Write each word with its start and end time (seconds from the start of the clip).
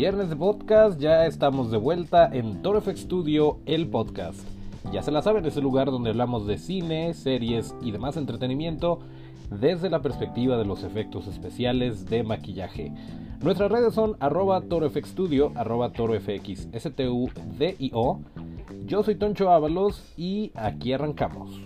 Viernes 0.00 0.30
de 0.30 0.36
podcast, 0.36 0.98
ya 0.98 1.26
estamos 1.26 1.70
de 1.70 1.76
vuelta 1.76 2.30
en 2.32 2.62
ToroFX 2.62 3.00
Studio, 3.00 3.58
el 3.66 3.86
podcast. 3.86 4.40
Ya 4.90 5.02
se 5.02 5.10
la 5.10 5.20
saben, 5.20 5.44
es 5.44 5.58
el 5.58 5.62
lugar 5.62 5.90
donde 5.90 6.08
hablamos 6.08 6.46
de 6.46 6.56
cine, 6.56 7.12
series 7.12 7.74
y 7.82 7.90
demás 7.90 8.16
entretenimiento 8.16 9.00
desde 9.50 9.90
la 9.90 10.00
perspectiva 10.00 10.56
de 10.56 10.64
los 10.64 10.84
efectos 10.84 11.26
especiales 11.26 12.06
de 12.06 12.22
maquillaje. 12.22 12.94
Nuestras 13.42 13.70
redes 13.70 13.92
son 13.92 14.16
arroba 14.20 14.62
torofxstudio, 14.62 15.52
arroba 15.54 15.92
torofx, 15.92 16.68
s 16.72 16.90
t 16.92 17.06
u 17.10 17.28
d 17.58 17.76
i 17.78 17.90
o 17.92 18.20
Yo 18.86 19.02
soy 19.02 19.16
Toncho 19.16 19.50
Ábalos 19.50 20.14
y 20.16 20.50
aquí 20.54 20.94
arrancamos. 20.94 21.60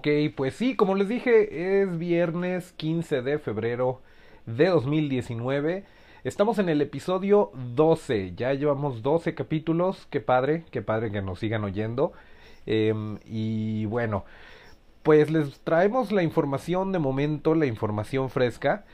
Ok, 0.00 0.08
pues 0.34 0.54
sí, 0.54 0.76
como 0.76 0.94
les 0.94 1.08
dije, 1.08 1.82
es 1.82 1.98
viernes 1.98 2.72
15 2.78 3.20
de 3.20 3.38
febrero 3.38 4.00
de 4.46 4.68
2019. 4.68 5.84
Estamos 6.24 6.58
en 6.58 6.70
el 6.70 6.80
episodio 6.80 7.50
12, 7.74 8.32
ya 8.34 8.54
llevamos 8.54 9.02
12 9.02 9.34
capítulos, 9.34 10.06
qué 10.08 10.22
padre, 10.22 10.64
qué 10.70 10.80
padre 10.80 11.12
que 11.12 11.20
nos 11.20 11.38
sigan 11.40 11.64
oyendo. 11.64 12.14
Em, 12.64 13.18
y 13.26 13.84
bueno, 13.84 14.24
pues 15.02 15.30
les 15.30 15.60
traemos 15.60 16.12
la 16.12 16.22
información 16.22 16.92
de 16.92 16.98
momento, 16.98 17.54
la 17.54 17.66
información 17.66 18.30
fresca. 18.30 18.86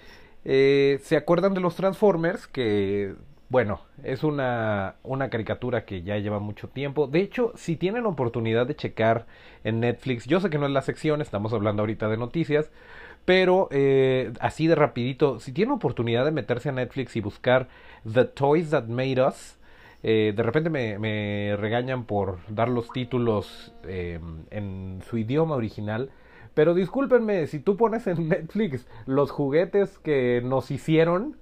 Eh, 0.45 0.99
¿Se 1.05 1.17
acuerdan 1.17 1.55
de 1.55 1.61
los 1.61 1.77
Transformers? 1.77 2.49
Que 2.49 3.15
bueno, 3.49 3.81
es 4.03 4.25
una, 4.25 4.97
una 5.03 5.31
caricatura 5.31 5.85
que 5.85 6.03
ya 6.03 6.19
lleva 6.19 6.41
mucho 6.41 6.69
tiempo. 6.69 7.07
De 7.07 7.21
hecho, 7.21 7.53
si 7.55 7.77
tienen 7.77 8.07
oportunidad 8.07 8.67
de 8.67 8.75
checar 8.75 9.27
en 9.63 9.81
Netflix, 9.81 10.27
yo 10.27 10.41
sé 10.41 10.51
que 10.51 10.59
no 10.59 10.67
es 10.67 10.73
la 10.73 10.83
sección, 10.83 11.21
estamos 11.21 11.53
hablando 11.53 11.83
ahorita 11.83 12.09
de 12.09 12.17
noticias, 12.17 12.71
pero 13.25 13.69
eh, 13.71 14.33
así 14.41 14.67
de 14.67 14.75
rapidito, 14.75 15.41
si 15.41 15.53
tienen 15.53 15.75
oportunidad 15.75 16.25
de 16.25 16.33
meterse 16.33 16.71
a 16.71 16.73
Netflix 16.73 17.15
y 17.17 17.21
buscar 17.21 17.69
The 18.11 18.25
Toys 18.25 18.71
That 18.71 18.87
Made 18.87 19.23
Us, 19.27 19.59
eh, 20.03 20.33
de 20.37 20.43
repente 20.43 20.71
me, 20.71 20.99
me, 20.99 21.57
regañan 21.57 22.05
por 22.05 22.39
dar 22.49 22.69
los 22.69 22.91
títulos 22.91 23.75
eh, 23.85 24.21
en 24.51 25.01
su 25.09 25.19
idioma 25.19 25.57
original. 25.57 26.11
Pero 26.55 26.75
discúlpenme, 26.75 27.47
si 27.49 27.59
tú 27.59 27.77
pones 27.77 28.07
en 28.07 28.29
Netflix 28.29 28.87
los 29.07 29.31
juguetes 29.31 29.99
que 29.99 30.41
nos 30.45 30.71
hicieron, 30.71 31.37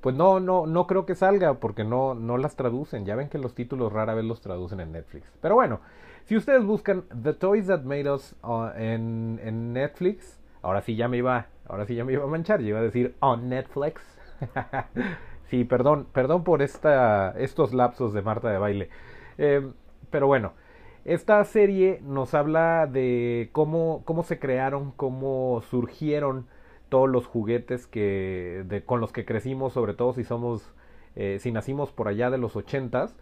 pues 0.00 0.16
no, 0.16 0.40
no, 0.40 0.66
no 0.66 0.86
creo 0.86 1.04
que 1.06 1.14
salga 1.14 1.54
porque 1.54 1.84
no, 1.84 2.14
no 2.14 2.38
las 2.38 2.56
traducen. 2.56 3.04
Ya 3.04 3.16
ven 3.16 3.28
que 3.28 3.38
los 3.38 3.54
títulos 3.54 3.92
rara 3.92 4.14
vez 4.14 4.24
los 4.24 4.40
traducen 4.40 4.80
en 4.80 4.92
Netflix. 4.92 5.30
Pero 5.40 5.54
bueno, 5.54 5.80
si 6.24 6.36
ustedes 6.36 6.64
buscan 6.64 7.04
The 7.22 7.34
Toys 7.34 7.66
That 7.66 7.82
Made 7.82 8.10
Us 8.10 8.34
uh, 8.42 8.68
en, 8.76 9.40
en, 9.42 9.72
Netflix, 9.72 10.40
ahora 10.62 10.80
sí 10.80 10.96
ya 10.96 11.08
me 11.08 11.18
iba, 11.18 11.46
ahora 11.68 11.86
sí 11.86 11.94
ya 11.94 12.04
me 12.04 12.12
iba 12.12 12.24
a 12.24 12.28
manchar, 12.28 12.60
yo 12.60 12.68
iba 12.68 12.78
a 12.78 12.82
decir 12.82 13.14
on 13.20 13.48
Netflix. 13.48 14.02
sí, 15.46 15.64
perdón, 15.64 16.06
perdón 16.12 16.44
por 16.44 16.62
esta, 16.62 17.32
estos 17.38 17.74
lapsos 17.74 18.12
de 18.12 18.22
Marta 18.22 18.50
de 18.50 18.58
baile. 18.58 18.88
Eh, 19.38 19.70
pero 20.10 20.26
bueno, 20.26 20.52
esta 21.04 21.42
serie 21.44 22.00
nos 22.02 22.34
habla 22.34 22.86
de 22.86 23.50
cómo, 23.52 24.02
cómo 24.04 24.22
se 24.22 24.38
crearon, 24.38 24.92
cómo 24.92 25.62
surgieron 25.70 26.46
todos 26.90 27.08
los 27.08 27.26
juguetes 27.26 27.86
que 27.86 28.82
con 28.84 29.00
los 29.00 29.12
que 29.12 29.24
crecimos, 29.24 29.72
sobre 29.72 29.94
todo 29.94 30.12
si 30.12 30.24
somos, 30.24 30.74
eh, 31.16 31.38
si 31.40 31.52
nacimos 31.52 31.92
por 31.92 32.08
allá 32.08 32.30
de 32.30 32.36
los 32.38 32.56
ochentas, 32.56 33.16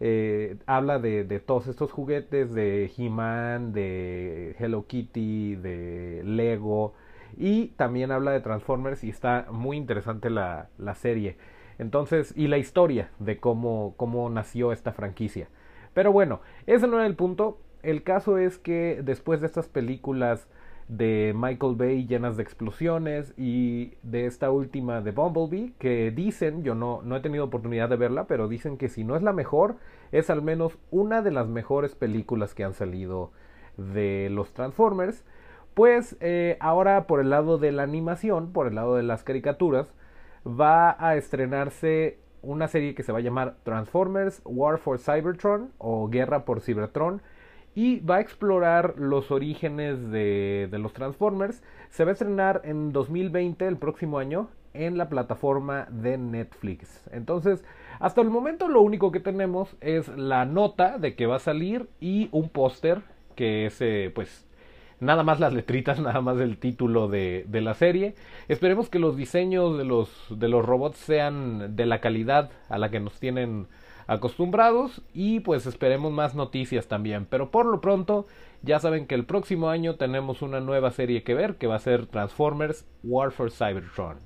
eh, 0.00 0.56
habla 0.66 0.98
de, 0.98 1.24
de, 1.24 1.40
todos 1.40 1.68
estos 1.68 1.92
juguetes, 1.92 2.52
de 2.54 2.90
He-Man, 2.96 3.72
de 3.72 4.56
Hello 4.58 4.86
Kitty, 4.86 5.56
de 5.56 6.22
Lego, 6.24 6.94
y 7.36 7.68
también 7.76 8.10
habla 8.10 8.32
de 8.32 8.40
Transformers 8.40 9.04
y 9.04 9.10
está 9.10 9.46
muy 9.50 9.76
interesante 9.76 10.30
la, 10.30 10.70
la 10.78 10.94
serie. 10.94 11.36
Entonces, 11.78 12.34
y 12.36 12.48
la 12.48 12.58
historia 12.58 13.10
de 13.18 13.38
cómo, 13.38 13.94
cómo 13.96 14.28
nació 14.30 14.72
esta 14.72 14.92
franquicia. 14.92 15.48
Pero 15.94 16.12
bueno, 16.12 16.40
ese 16.66 16.86
no 16.86 16.96
era 16.96 17.06
el 17.06 17.16
punto. 17.16 17.58
El 17.82 18.02
caso 18.02 18.38
es 18.38 18.58
que 18.58 19.00
después 19.02 19.40
de 19.40 19.46
estas 19.46 19.68
películas 19.68 20.48
de 20.90 21.32
Michael 21.36 21.76
Bay 21.76 22.06
llenas 22.06 22.36
de 22.36 22.42
explosiones 22.42 23.32
y 23.36 23.94
de 24.02 24.26
esta 24.26 24.50
última 24.50 25.00
de 25.00 25.12
Bumblebee 25.12 25.72
que 25.78 26.10
dicen, 26.10 26.64
yo 26.64 26.74
no, 26.74 27.00
no 27.02 27.16
he 27.16 27.20
tenido 27.20 27.44
oportunidad 27.44 27.88
de 27.88 27.94
verla, 27.94 28.24
pero 28.26 28.48
dicen 28.48 28.76
que 28.76 28.88
si 28.88 29.04
no 29.04 29.14
es 29.14 29.22
la 29.22 29.32
mejor, 29.32 29.76
es 30.10 30.30
al 30.30 30.42
menos 30.42 30.78
una 30.90 31.22
de 31.22 31.30
las 31.30 31.46
mejores 31.46 31.94
películas 31.94 32.54
que 32.54 32.64
han 32.64 32.74
salido 32.74 33.30
de 33.76 34.30
los 34.30 34.52
Transformers. 34.52 35.24
Pues 35.74 36.16
eh, 36.18 36.56
ahora 36.58 37.06
por 37.06 37.20
el 37.20 37.30
lado 37.30 37.56
de 37.58 37.70
la 37.70 37.84
animación, 37.84 38.52
por 38.52 38.66
el 38.66 38.74
lado 38.74 38.96
de 38.96 39.04
las 39.04 39.22
caricaturas, 39.22 39.94
va 40.44 40.96
a 40.98 41.14
estrenarse 41.14 42.18
una 42.42 42.66
serie 42.66 42.96
que 42.96 43.04
se 43.04 43.12
va 43.12 43.18
a 43.18 43.22
llamar 43.22 43.58
Transformers 43.62 44.42
War 44.44 44.78
for 44.78 44.98
Cybertron 44.98 45.70
o 45.78 46.08
Guerra 46.08 46.44
por 46.44 46.60
Cybertron 46.60 47.22
y 47.74 48.00
va 48.00 48.16
a 48.16 48.20
explorar 48.20 48.94
los 48.98 49.30
orígenes 49.30 50.10
de, 50.10 50.68
de, 50.70 50.78
los 50.78 50.92
Transformers. 50.92 51.62
Se 51.90 52.04
va 52.04 52.10
a 52.10 52.12
estrenar 52.12 52.62
en 52.64 52.92
2020, 52.92 53.66
el 53.66 53.76
próximo 53.76 54.18
año, 54.18 54.48
en 54.74 54.98
la 54.98 55.08
plataforma 55.08 55.86
de 55.90 56.18
Netflix. 56.18 57.08
Entonces, 57.12 57.64
hasta 57.98 58.20
el 58.20 58.30
momento 58.30 58.68
lo 58.68 58.80
único 58.80 59.12
que 59.12 59.20
tenemos 59.20 59.76
es 59.80 60.08
la 60.08 60.44
nota 60.44 60.98
de 60.98 61.14
que 61.14 61.26
va 61.26 61.36
a 61.36 61.40
salir 61.40 61.88
y 62.00 62.28
un 62.32 62.48
póster 62.48 63.02
que 63.34 63.66
es, 63.66 63.80
eh, 63.80 64.12
pues, 64.14 64.46
nada 65.00 65.22
más 65.22 65.40
las 65.40 65.52
letritas, 65.52 66.00
nada 66.00 66.20
más 66.20 66.38
el 66.38 66.58
título 66.58 67.08
de, 67.08 67.44
de, 67.48 67.60
la 67.60 67.74
serie. 67.74 68.14
Esperemos 68.48 68.88
que 68.88 68.98
los 68.98 69.16
diseños 69.16 69.78
de 69.78 69.84
los, 69.84 70.10
de 70.30 70.48
los 70.48 70.64
robots 70.64 70.98
sean 70.98 71.76
de 71.76 71.86
la 71.86 72.00
calidad 72.00 72.50
a 72.68 72.78
la 72.78 72.90
que 72.90 73.00
nos 73.00 73.18
tienen 73.18 73.66
acostumbrados 74.10 75.02
y 75.14 75.38
pues 75.38 75.66
esperemos 75.66 76.10
más 76.12 76.34
noticias 76.34 76.88
también. 76.88 77.26
Pero 77.30 77.52
por 77.52 77.64
lo 77.64 77.80
pronto 77.80 78.26
ya 78.60 78.80
saben 78.80 79.06
que 79.06 79.14
el 79.14 79.24
próximo 79.24 79.68
año 79.70 79.94
tenemos 79.94 80.42
una 80.42 80.58
nueva 80.58 80.90
serie 80.90 81.22
que 81.22 81.32
ver 81.32 81.58
que 81.58 81.68
va 81.68 81.76
a 81.76 81.78
ser 81.78 82.06
Transformers 82.06 82.84
War 83.04 83.30
for 83.30 83.52
Cybertron. 83.52 84.18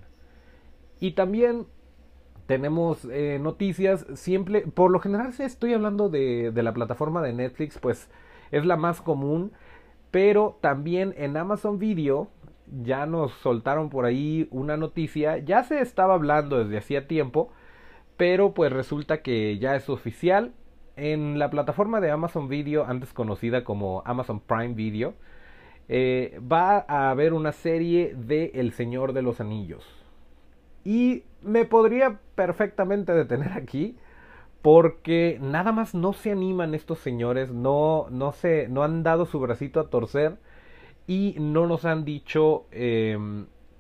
Y 1.00 1.10
también 1.10 1.66
tenemos 2.46 3.04
eh, 3.10 3.38
noticias 3.38 4.06
siempre, 4.14 4.62
por 4.62 4.90
lo 4.90 5.00
general 5.00 5.34
si 5.34 5.42
estoy 5.42 5.74
hablando 5.74 6.08
de, 6.08 6.50
de 6.50 6.62
la 6.62 6.72
plataforma 6.72 7.20
de 7.20 7.34
Netflix, 7.34 7.78
pues 7.78 8.08
es 8.52 8.64
la 8.64 8.78
más 8.78 9.02
común, 9.02 9.52
pero 10.10 10.56
también 10.62 11.14
en 11.18 11.36
Amazon 11.36 11.78
Video 11.78 12.30
ya 12.82 13.04
nos 13.04 13.32
soltaron 13.32 13.90
por 13.90 14.06
ahí 14.06 14.48
una 14.50 14.78
noticia, 14.78 15.36
ya 15.36 15.62
se 15.62 15.80
estaba 15.82 16.14
hablando 16.14 16.64
desde 16.64 16.78
hacía 16.78 17.06
tiempo, 17.06 17.52
pero 18.16 18.54
pues 18.54 18.72
resulta 18.72 19.22
que 19.22 19.58
ya 19.58 19.76
es 19.76 19.88
oficial. 19.88 20.52
En 20.96 21.38
la 21.38 21.50
plataforma 21.50 22.00
de 22.00 22.10
Amazon 22.10 22.48
Video, 22.48 22.84
antes 22.84 23.12
conocida 23.12 23.64
como 23.64 24.02
Amazon 24.06 24.40
Prime 24.40 24.74
Video, 24.74 25.14
eh, 25.88 26.40
va 26.40 26.84
a 26.88 27.10
haber 27.10 27.32
una 27.32 27.52
serie 27.52 28.14
de 28.14 28.52
El 28.54 28.72
Señor 28.72 29.12
de 29.12 29.22
los 29.22 29.40
Anillos. 29.40 29.84
Y 30.84 31.24
me 31.42 31.64
podría 31.64 32.20
perfectamente 32.34 33.12
detener 33.12 33.52
aquí 33.52 33.96
porque 34.62 35.38
nada 35.42 35.72
más 35.72 35.94
no 35.94 36.12
se 36.12 36.30
animan 36.30 36.74
estos 36.74 36.98
señores, 37.00 37.50
no, 37.50 38.06
no, 38.10 38.32
se, 38.32 38.68
no 38.68 38.82
han 38.82 39.02
dado 39.02 39.26
su 39.26 39.38
bracito 39.40 39.80
a 39.80 39.90
torcer 39.90 40.38
y 41.06 41.36
no 41.38 41.66
nos 41.66 41.84
han 41.84 42.04
dicho 42.04 42.64
eh, 42.70 43.18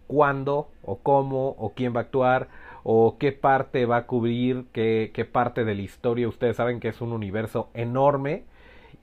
cuándo 0.06 0.68
o 0.82 0.98
cómo 0.98 1.50
o 1.58 1.72
quién 1.74 1.94
va 1.94 2.00
a 2.00 2.02
actuar 2.02 2.48
o 2.84 3.16
qué 3.18 3.32
parte 3.32 3.86
va 3.86 3.96
a 3.96 4.06
cubrir, 4.06 4.66
qué, 4.72 5.10
qué 5.12 5.24
parte 5.24 5.64
de 5.64 5.74
la 5.74 5.82
historia. 5.82 6.28
Ustedes 6.28 6.56
saben 6.56 6.78
que 6.78 6.88
es 6.88 7.00
un 7.00 7.12
universo 7.12 7.70
enorme 7.74 8.44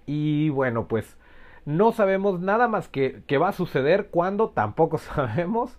y 0.06 0.50
bueno, 0.50 0.88
pues 0.88 1.18
no 1.66 1.92
sabemos 1.92 2.40
nada 2.40 2.68
más 2.68 2.88
que, 2.88 3.24
que 3.28 3.38
va 3.38 3.50
a 3.50 3.54
suceder, 3.54 4.08
cuándo 4.10 4.50
tampoco 4.50 4.98
sabemos. 5.00 5.78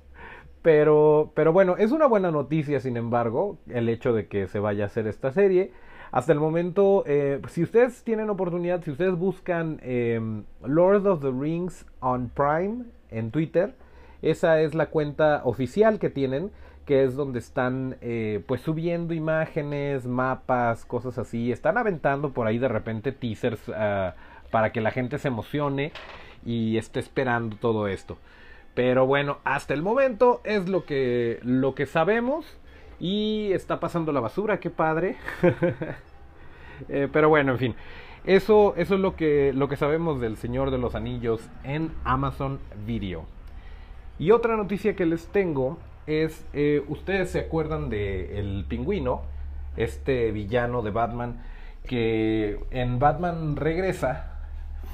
Pero, 0.63 1.33
pero 1.35 1.53
bueno, 1.53 1.77
es 1.77 1.91
una 1.91 2.07
buena 2.07 2.31
noticia, 2.31 2.79
sin 2.79 2.97
embargo, 2.97 3.59
el 3.69 3.89
hecho 3.89 4.13
de 4.13 4.29
que 4.29 4.47
se 4.47 4.61
vaya 4.61 4.85
a 4.85 4.87
hacer 4.87 5.09
esta 5.09 5.33
serie. 5.33 5.73
Hasta 6.13 6.33
el 6.33 6.39
momento, 6.39 7.03
eh, 7.07 7.41
si 7.49 7.65
ustedes 7.65 8.05
tienen 8.05 8.31
oportunidad, 8.31 8.83
si 8.83 8.93
ustedes 8.93 9.17
buscan 9.17 9.81
eh, 9.83 10.21
Lord 10.63 11.07
of 11.07 11.21
the 11.21 11.33
Rings 11.33 11.87
on 12.01 12.29
Prime 12.29 12.85
en 13.11 13.31
Twitter, 13.33 13.75
esa 14.21 14.61
es 14.61 14.75
la 14.75 14.87
cuenta 14.87 15.41
oficial 15.45 15.99
que 15.99 16.11
tienen 16.11 16.53
que 16.87 17.05
es 17.05 17.15
donde 17.15 17.39
están 17.39 17.97
eh, 18.01 18.43
pues 18.47 18.61
subiendo 18.61 19.15
imágenes, 19.15 20.07
mapas, 20.07 20.85
cosas 20.85 21.19
así. 21.19 21.53
Están 21.53 21.79
aventando 21.79 22.31
por 22.33 22.47
ahí 22.47 22.59
de 22.59 22.69
repente 22.69 23.13
teasers 23.13 23.69
uh, 23.69 24.13
para 24.51 24.73
que 24.73 24.81
la 24.81 24.91
gente 24.91 25.19
se 25.19 25.29
emocione 25.29 25.93
y 26.45 26.77
esté 26.77 27.01
esperando 27.01 27.57
todo 27.57 27.87
esto. 27.87 28.19
Pero 28.75 29.07
bueno, 29.07 29.39
hasta 29.45 29.75
el 29.75 29.83
momento 29.83 30.41
es 30.45 30.69
lo 30.69 30.85
que, 30.85 31.39
lo 31.43 31.75
que 31.75 31.87
sabemos. 31.87 32.59
Y 32.99 33.53
está 33.53 33.81
pasando 33.81 34.13
la 34.13 34.21
basura, 34.21 34.61
qué 34.61 34.71
padre. 34.71 35.17
eh, 36.89 37.09
pero 37.13 37.29
bueno, 37.29 37.53
en 37.53 37.59
fin. 37.59 37.75
Eso, 38.25 38.75
eso 38.77 38.95
es 38.95 39.01
lo 39.01 39.17
que, 39.17 39.53
lo 39.53 39.69
que 39.69 39.77
sabemos 39.77 40.21
del 40.21 40.37
Señor 40.37 40.71
de 40.71 40.79
los 40.79 40.95
Anillos 40.95 41.49
en 41.65 41.91
Amazon 42.05 42.61
Video. 42.87 43.25
Y 44.19 44.31
otra 44.31 44.57
noticia 44.57 44.95
que 44.95 45.07
les 45.07 45.27
tengo 45.27 45.79
es, 46.07 46.47
eh, 46.53 46.85
ustedes 46.89 47.31
se 47.31 47.41
acuerdan 47.41 47.89
de 47.89 48.39
El 48.39 48.65
Pingüino, 48.69 49.23
este 49.77 50.33
villano 50.33 50.83
de 50.83 50.91
Batman, 50.91 51.43
que 51.87 52.61
en 52.71 52.99
Batman 52.99 53.57
Regresa 53.57 54.33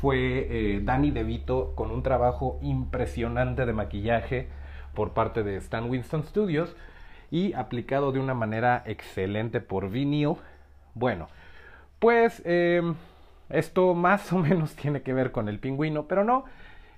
fue 0.01 0.47
eh, 0.51 0.81
Danny 0.83 1.11
DeVito 1.11 1.73
con 1.75 1.91
un 1.91 2.03
trabajo 2.03 2.59
impresionante 2.63 3.67
de 3.67 3.73
maquillaje 3.73 4.49
por 4.95 5.13
parte 5.13 5.43
de 5.43 5.57
Stan 5.57 5.89
Winston 5.89 6.25
Studios 6.25 6.77
y 7.31 7.53
aplicado 7.55 8.13
de 8.13 8.21
una 8.21 8.35
manera 8.35 8.83
excelente 8.87 9.61
por 9.61 9.91
Vinil. 9.91 10.37
Bueno, 10.95 11.29
pues 11.99 12.43
em, 12.45 12.95
esto 13.51 13.95
más 13.95 14.33
o 14.33 14.39
menos 14.39 14.75
tiene 14.77 15.03
que 15.03 15.13
ver 15.13 15.33
con 15.33 15.49
el 15.49 15.59
pingüino, 15.59 16.07
pero 16.07 16.25
no. 16.25 16.45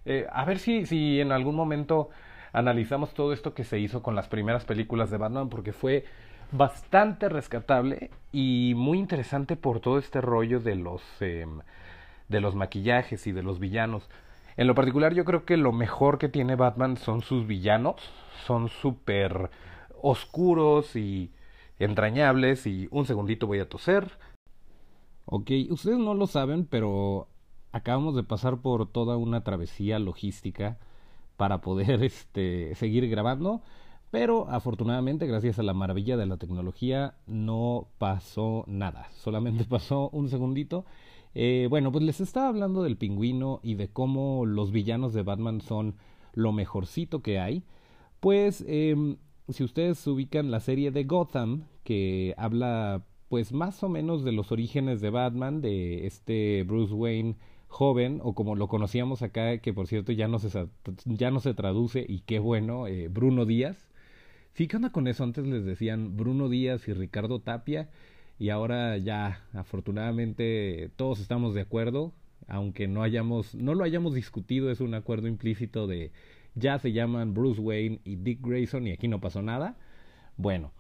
Eh, 0.07 0.27
a 0.33 0.45
ver 0.45 0.59
si, 0.59 0.87
si 0.87 1.21
en 1.21 1.33
algún 1.33 1.55
momento 1.55 2.11
analizamos 2.53 3.15
todo 3.15 3.33
esto 3.33 3.55
que 3.55 3.65
se 3.65 3.79
hizo 3.79 4.03
con 4.03 4.15
las 4.15 4.29
primeras 4.29 4.65
películas 4.65 5.11
de 5.11 5.19
Batman, 5.19 5.49
porque 5.49 5.73
fue 5.73 6.05
bastante 6.53 7.29
rescatable 7.29 8.11
y 8.33 8.75
muy 8.77 8.99
interesante 8.99 9.57
por 9.57 9.81
todo 9.81 9.99
este 9.99 10.21
rollo 10.21 10.61
de 10.61 10.75
los, 10.75 11.03
em, 11.21 11.61
de 12.29 12.41
los 12.41 12.55
maquillajes 12.55 13.27
y 13.27 13.33
de 13.33 13.43
los 13.43 13.61
villanos. 13.61 14.09
En 14.57 14.67
lo 14.67 14.75
particular 14.75 15.15
yo 15.15 15.25
creo 15.25 15.45
que 15.45 15.57
lo 15.57 15.73
mejor 15.73 16.19
que 16.19 16.29
tiene 16.29 16.57
Batman 16.57 16.97
son 16.97 17.23
sus 17.23 17.47
villanos, 17.47 17.97
son 18.47 18.69
súper 18.69 19.51
oscuros 20.03 20.97
y 20.97 21.33
entrañables 21.79 22.67
y 22.67 22.89
un 22.91 23.07
segundito 23.07 23.47
voy 23.47 23.61
a 23.61 23.69
toser. 23.69 24.11
Ok, 25.25 25.51
ustedes 25.71 25.99
no 25.99 26.15
lo 26.15 26.27
saben, 26.27 26.67
pero 26.67 27.29
acabamos 27.73 28.17
de 28.17 28.25
pasar 28.25 28.59
por 28.59 28.91
toda 28.91 29.17
una 29.17 29.45
travesía 29.45 29.99
logística 29.99 30.79
para 31.41 31.63
poder 31.63 32.03
este, 32.05 32.75
seguir 32.75 33.09
grabando. 33.09 33.63
Pero 34.11 34.51
afortunadamente, 34.51 35.27
gracias 35.27 35.59
a 35.59 35.63
la 35.63 35.73
maravilla 35.73 36.19
de 36.19 36.27
la 36.27 36.37
tecnología, 36.37 37.15
no 37.27 37.89
pasó 37.97 38.65
nada. 38.67 39.09
Solamente 39.13 39.65
pasó 39.69 40.11
un 40.11 40.29
segundito. 40.29 40.85
Eh, 41.35 41.67
bueno, 41.71 41.93
pues 41.93 42.05
les 42.05 42.21
estaba 42.21 42.49
hablando 42.49 42.83
del 42.83 42.99
pingüino 42.99 43.61
y 43.63 43.77
de 43.77 43.89
cómo 43.89 44.45
los 44.45 44.71
villanos 44.71 45.15
de 45.15 45.23
Batman 45.23 45.63
son 45.63 45.95
lo 46.35 46.53
mejorcito 46.53 47.23
que 47.23 47.39
hay. 47.39 47.65
Pues, 48.21 48.63
eh, 48.69 49.17
si 49.49 49.65
ustedes 49.65 50.07
ubican 50.07 50.51
la 50.51 50.61
serie 50.61 50.91
de 50.91 51.05
Gotham, 51.05 51.69
que 51.85 52.35
habla 52.37 53.07
pues 53.31 53.55
más 53.55 53.83
o 53.83 53.89
menos 53.89 54.25
de 54.25 54.33
los 54.33 54.53
orígenes 54.53 55.01
de 55.01 55.09
Batman, 55.09 55.63
de 55.63 56.07
este 56.07 56.65
Bruce 56.65 56.93
Wayne 56.93 57.37
joven, 57.71 58.21
o 58.23 58.35
como 58.35 58.57
lo 58.57 58.69
conocíamos 58.69 59.23
acá, 59.23 59.59
que 59.59 59.73
por 59.73 59.87
cierto 59.87 60.13
ya 60.13 60.29
no 60.29 60.39
se, 60.39 60.51
ya 61.07 61.31
no 61.31 61.41
se 61.41 61.55
traduce, 61.55 62.05
y 62.07 62.21
qué 62.21 62.39
bueno, 62.39 62.87
eh, 62.87 63.09
Bruno 63.09 63.47
Díaz. 63.47 63.89
Sí, 64.53 64.67
¿qué 64.69 64.77
onda 64.77 64.91
con 64.91 65.07
eso? 65.07 65.25
Antes 65.25 65.47
les 65.47 65.65
decían 65.65 66.17
Bruno 66.17 66.49
Díaz 66.49 66.87
y 66.89 66.93
Ricardo 66.93 67.41
Tapia 67.41 67.89
y 68.39 68.49
ahora 68.49 68.97
ya 68.99 69.45
afortunadamente 69.53 70.91
todos 70.97 71.21
estamos 71.21 71.55
de 71.55 71.61
acuerdo, 71.61 72.13
aunque 72.49 72.89
no 72.89 73.03
hayamos 73.03 73.55
no 73.55 73.75
lo 73.75 73.85
hayamos 73.85 74.15
discutido, 74.15 74.71
es 74.71 74.81
un 74.81 74.95
acuerdo 74.95 75.29
implícito 75.29 75.87
de 75.87 76.11
ya 76.55 76.79
se 76.79 76.93
llaman 76.93 77.35
Bruce 77.35 77.61
Wayne 77.61 78.01
y 78.05 78.17
Dick 78.17 78.41
Grayson 78.43 78.87
y 78.87 78.93
aquí 78.93 79.09
no 79.09 79.21
pasó 79.21 79.43
nada. 79.43 79.77
Bueno, 80.37 80.73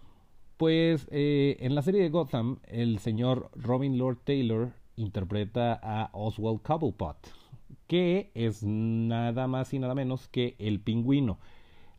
pues 0.57 1.07
eh, 1.11 1.59
en 1.61 1.75
la 1.75 1.83
serie 1.83 2.03
de 2.03 2.09
Gotham 2.09 2.59
el 2.67 2.99
señor 2.99 3.51
Robin 3.55 3.99
Lord 3.99 4.19
Taylor 4.25 4.73
interpreta 4.97 5.79
a 5.83 6.11
Oswald 6.13 6.63
Cobblepot, 6.63 7.17
que 7.87 8.31
es 8.35 8.63
nada 8.63 9.47
más 9.47 9.73
y 9.75 9.79
nada 9.79 9.95
menos 9.95 10.29
que 10.29 10.57
el 10.59 10.81
pingüino 10.81 11.39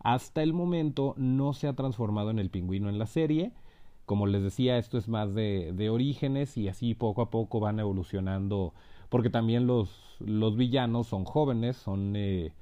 hasta 0.03 0.41
el 0.43 0.53
momento 0.53 1.13
no 1.17 1.53
se 1.53 1.67
ha 1.67 1.73
transformado 1.73 2.31
en 2.31 2.39
el 2.39 2.49
pingüino 2.49 2.89
en 2.89 2.99
la 2.99 3.05
serie. 3.05 3.51
Como 4.05 4.27
les 4.27 4.41
decía, 4.43 4.77
esto 4.77 4.97
es 4.97 5.07
más 5.07 5.33
de, 5.33 5.73
de 5.73 5.89
orígenes 5.89 6.57
y 6.57 6.67
así 6.67 6.95
poco 6.95 7.21
a 7.21 7.29
poco 7.29 7.59
van 7.59 7.79
evolucionando, 7.79 8.73
porque 9.09 9.29
también 9.29 9.67
los, 9.67 9.89
los 10.19 10.57
villanos 10.57 11.07
son 11.07 11.23
jóvenes, 11.25 11.77
son 11.77 12.15
eh, 12.15 12.53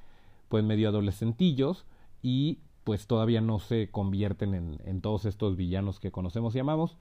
pues 0.50 0.64
medio 0.64 0.90
adolescentillos 0.90 1.86
y 2.22 2.60
pues 2.84 3.08
todavía 3.08 3.42
no 3.42 3.60
se 3.60 3.90
convierten 3.90 4.54
en, 4.54 4.82
en 4.86 5.02
todos 5.02 5.26
estos 5.26 5.56
villanos 5.56 6.00
que 6.00 6.12
conocemos 6.12 6.56
y 6.56 6.60
amamos. 6.60 6.98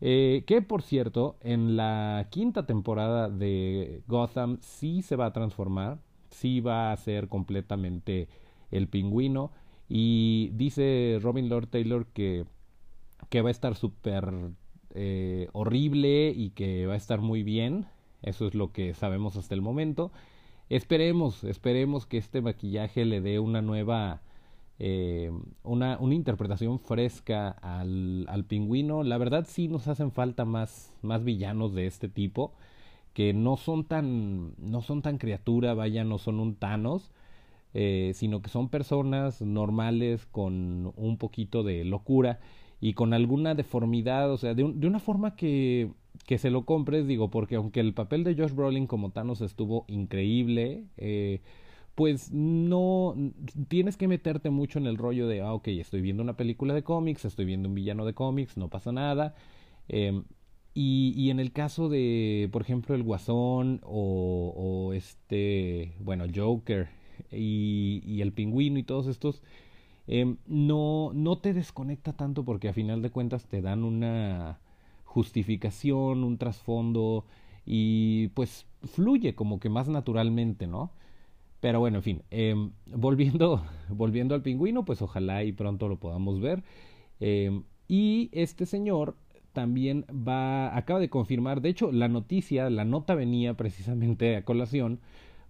Eh, 0.00 0.44
que 0.46 0.62
por 0.62 0.82
cierto, 0.82 1.36
en 1.40 1.76
la 1.76 2.28
quinta 2.30 2.66
temporada 2.66 3.28
de 3.28 4.02
Gotham 4.06 4.58
sí 4.60 5.02
se 5.02 5.16
va 5.16 5.26
a 5.26 5.32
transformar, 5.32 5.98
sí 6.30 6.60
va 6.60 6.92
a 6.92 6.96
ser 6.96 7.28
completamente 7.28 8.28
el 8.70 8.88
pingüino. 8.88 9.52
Y 9.88 10.50
dice 10.54 11.18
Robin 11.22 11.48
Lord 11.48 11.68
Taylor 11.68 12.06
que, 12.06 12.44
que 13.30 13.40
va 13.42 13.48
a 13.48 13.52
estar 13.52 13.74
súper 13.76 14.32
eh, 14.94 15.48
horrible 15.52 16.32
y 16.34 16.50
que 16.50 16.86
va 16.86 16.94
a 16.94 16.96
estar 16.96 17.20
muy 17.20 17.42
bien. 17.42 17.86
Eso 18.22 18.46
es 18.46 18.54
lo 18.54 18.72
que 18.72 18.94
sabemos 18.94 19.36
hasta 19.36 19.54
el 19.54 19.62
momento. 19.62 20.10
Esperemos, 20.68 21.44
esperemos 21.44 22.06
que 22.06 22.18
este 22.18 22.40
maquillaje 22.40 23.04
le 23.04 23.20
dé 23.20 23.38
una 23.38 23.62
nueva, 23.62 24.22
eh, 24.78 25.30
una, 25.62 25.98
una 25.98 26.14
interpretación 26.14 26.78
fresca 26.80 27.50
al, 27.50 28.26
al 28.28 28.44
pingüino. 28.44 29.02
La 29.02 29.18
verdad 29.18 29.46
sí 29.48 29.68
nos 29.68 29.88
hacen 29.88 30.12
falta 30.12 30.44
más, 30.44 30.92
más 31.02 31.24
villanos 31.24 31.74
de 31.74 31.86
este 31.86 32.08
tipo 32.08 32.52
que 33.14 33.32
no 33.32 33.56
son 33.56 33.84
tan, 33.84 34.54
no 34.58 34.82
son 34.82 35.02
tan 35.02 35.18
criatura, 35.18 35.74
vaya, 35.74 36.04
no 36.04 36.18
son 36.18 36.38
un 36.40 36.54
Thanos 36.56 37.12
eh, 37.74 38.12
sino 38.14 38.40
que 38.40 38.48
son 38.48 38.68
personas 38.70 39.42
normales 39.42 40.26
con 40.26 40.92
un 40.96 41.18
poquito 41.18 41.62
de 41.62 41.84
locura 41.84 42.40
y 42.80 42.94
con 42.94 43.12
alguna 43.12 43.54
deformidad, 43.54 44.30
o 44.32 44.38
sea, 44.38 44.54
de, 44.54 44.64
de 44.74 44.86
una 44.86 44.98
forma 44.98 45.36
que, 45.36 45.90
que 46.26 46.38
se 46.38 46.50
lo 46.50 46.64
compres, 46.64 47.06
digo, 47.06 47.30
porque 47.30 47.56
aunque 47.56 47.80
el 47.80 47.92
papel 47.94 48.24
de 48.24 48.34
Josh 48.34 48.52
Brolin 48.52 48.86
como 48.86 49.10
Thanos 49.10 49.42
estuvo 49.42 49.84
increíble, 49.88 50.84
eh, 50.96 51.42
pues 51.96 52.30
no 52.32 53.16
tienes 53.68 53.96
que 53.96 54.06
meterte 54.06 54.50
mucho 54.50 54.78
en 54.78 54.86
el 54.86 54.98
rollo 54.98 55.26
de, 55.26 55.40
ah, 55.40 55.52
ok, 55.54 55.68
estoy 55.68 56.02
viendo 56.02 56.22
una 56.22 56.36
película 56.36 56.74
de 56.74 56.84
cómics, 56.84 57.24
estoy 57.24 57.46
viendo 57.46 57.68
un 57.68 57.74
villano 57.74 58.04
de 58.04 58.14
cómics, 58.14 58.56
no 58.56 58.68
pasa 58.68 58.92
nada. 58.92 59.34
Eh, 59.88 60.22
y, 60.74 61.14
y, 61.16 61.30
en 61.30 61.40
el 61.40 61.52
caso 61.52 61.88
de, 61.88 62.48
por 62.52 62.62
ejemplo, 62.62 62.94
el 62.94 63.02
Guasón 63.02 63.80
o, 63.82 64.52
o 64.54 64.92
este, 64.92 65.94
bueno, 66.00 66.26
Joker, 66.32 66.88
y, 67.30 68.20
el 68.20 68.32
pingüino 68.32 68.78
y 68.78 68.82
todos 68.82 69.06
estos, 69.06 69.42
em, 70.06 70.36
no, 70.46 71.12
no 71.14 71.38
te 71.38 71.54
desconecta 71.54 72.12
tanto 72.12 72.44
porque 72.44 72.68
a 72.68 72.72
final 72.72 73.02
de 73.02 73.10
cuentas 73.10 73.46
te 73.46 73.62
dan 73.62 73.84
una 73.84 74.60
justificación, 75.04 76.24
un 76.24 76.38
trasfondo 76.38 77.24
y 77.64 78.28
pues 78.28 78.66
fluye 78.84 79.34
como 79.34 79.58
que 79.60 79.68
más 79.68 79.88
naturalmente, 79.88 80.66
¿no? 80.66 80.92
Pero 81.60 81.80
bueno, 81.80 81.98
en 81.98 82.02
fin, 82.02 82.22
em, 82.30 82.72
volviendo, 82.86 83.64
volviendo 83.88 84.34
al 84.34 84.42
pingüino, 84.42 84.84
pues 84.84 85.02
ojalá 85.02 85.44
y 85.44 85.52
pronto 85.52 85.88
lo 85.88 85.98
podamos 85.98 86.40
ver. 86.40 86.62
Em, 87.20 87.64
y 87.88 88.30
este 88.32 88.66
señor 88.66 89.16
también 89.52 90.04
va, 90.10 90.76
acaba 90.76 91.00
de 91.00 91.08
confirmar, 91.08 91.62
de 91.62 91.70
hecho 91.70 91.90
la 91.92 92.08
noticia, 92.08 92.68
la 92.68 92.84
nota 92.84 93.14
venía 93.14 93.54
precisamente 93.54 94.36
a 94.36 94.44
colación 94.44 95.00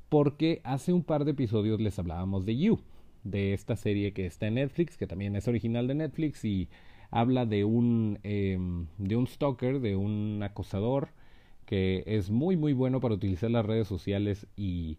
porque 0.08 0.60
hace 0.64 0.92
un 0.92 1.02
par 1.02 1.25
de 1.25 1.32
episodios 1.32 1.80
les 1.80 1.98
hablábamos 1.98 2.46
de 2.46 2.56
You, 2.56 2.80
de 3.25 3.52
esta 3.52 3.75
serie 3.76 4.12
que 4.12 4.26
está 4.26 4.46
en 4.46 4.54
Netflix, 4.54 4.96
que 4.96 5.08
también 5.08 5.34
es 5.34 5.48
original 5.48 5.88
de 5.88 5.96
Netflix 5.96 6.44
y 6.44 6.68
habla 7.10 7.46
de 7.46 7.64
un, 7.64 8.20
em, 8.22 8.86
de 8.98 9.16
un 9.16 9.26
stalker, 9.26 9.80
de 9.80 9.96
un 9.96 10.40
acosador 10.42 11.08
que 11.64 12.04
es 12.06 12.30
muy 12.30 12.56
muy 12.56 12.72
bueno 12.72 13.00
para 13.00 13.14
utilizar 13.14 13.50
las 13.50 13.66
redes 13.66 13.88
sociales 13.88 14.46
y, 14.56 14.98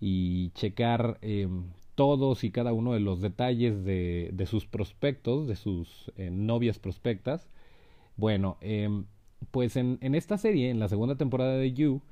y 0.00 0.50
checar 0.50 1.18
em, 1.22 1.64
todos 1.94 2.44
y 2.44 2.50
cada 2.50 2.72
uno 2.72 2.92
de 2.92 3.00
los 3.00 3.20
detalles 3.20 3.84
de, 3.84 4.30
de 4.32 4.46
sus 4.46 4.66
prospectos, 4.66 5.46
de 5.46 5.56
sus 5.56 6.12
eh, 6.16 6.30
novias 6.30 6.78
prospectas. 6.78 7.48
Bueno, 8.16 8.58
em, 8.60 9.06
pues 9.50 9.76
en, 9.76 9.98
en 10.00 10.14
esta 10.14 10.38
serie, 10.38 10.70
en 10.70 10.78
la 10.80 10.88
segunda 10.88 11.16
temporada 11.16 11.56
de 11.56 11.72
You, 11.72 12.02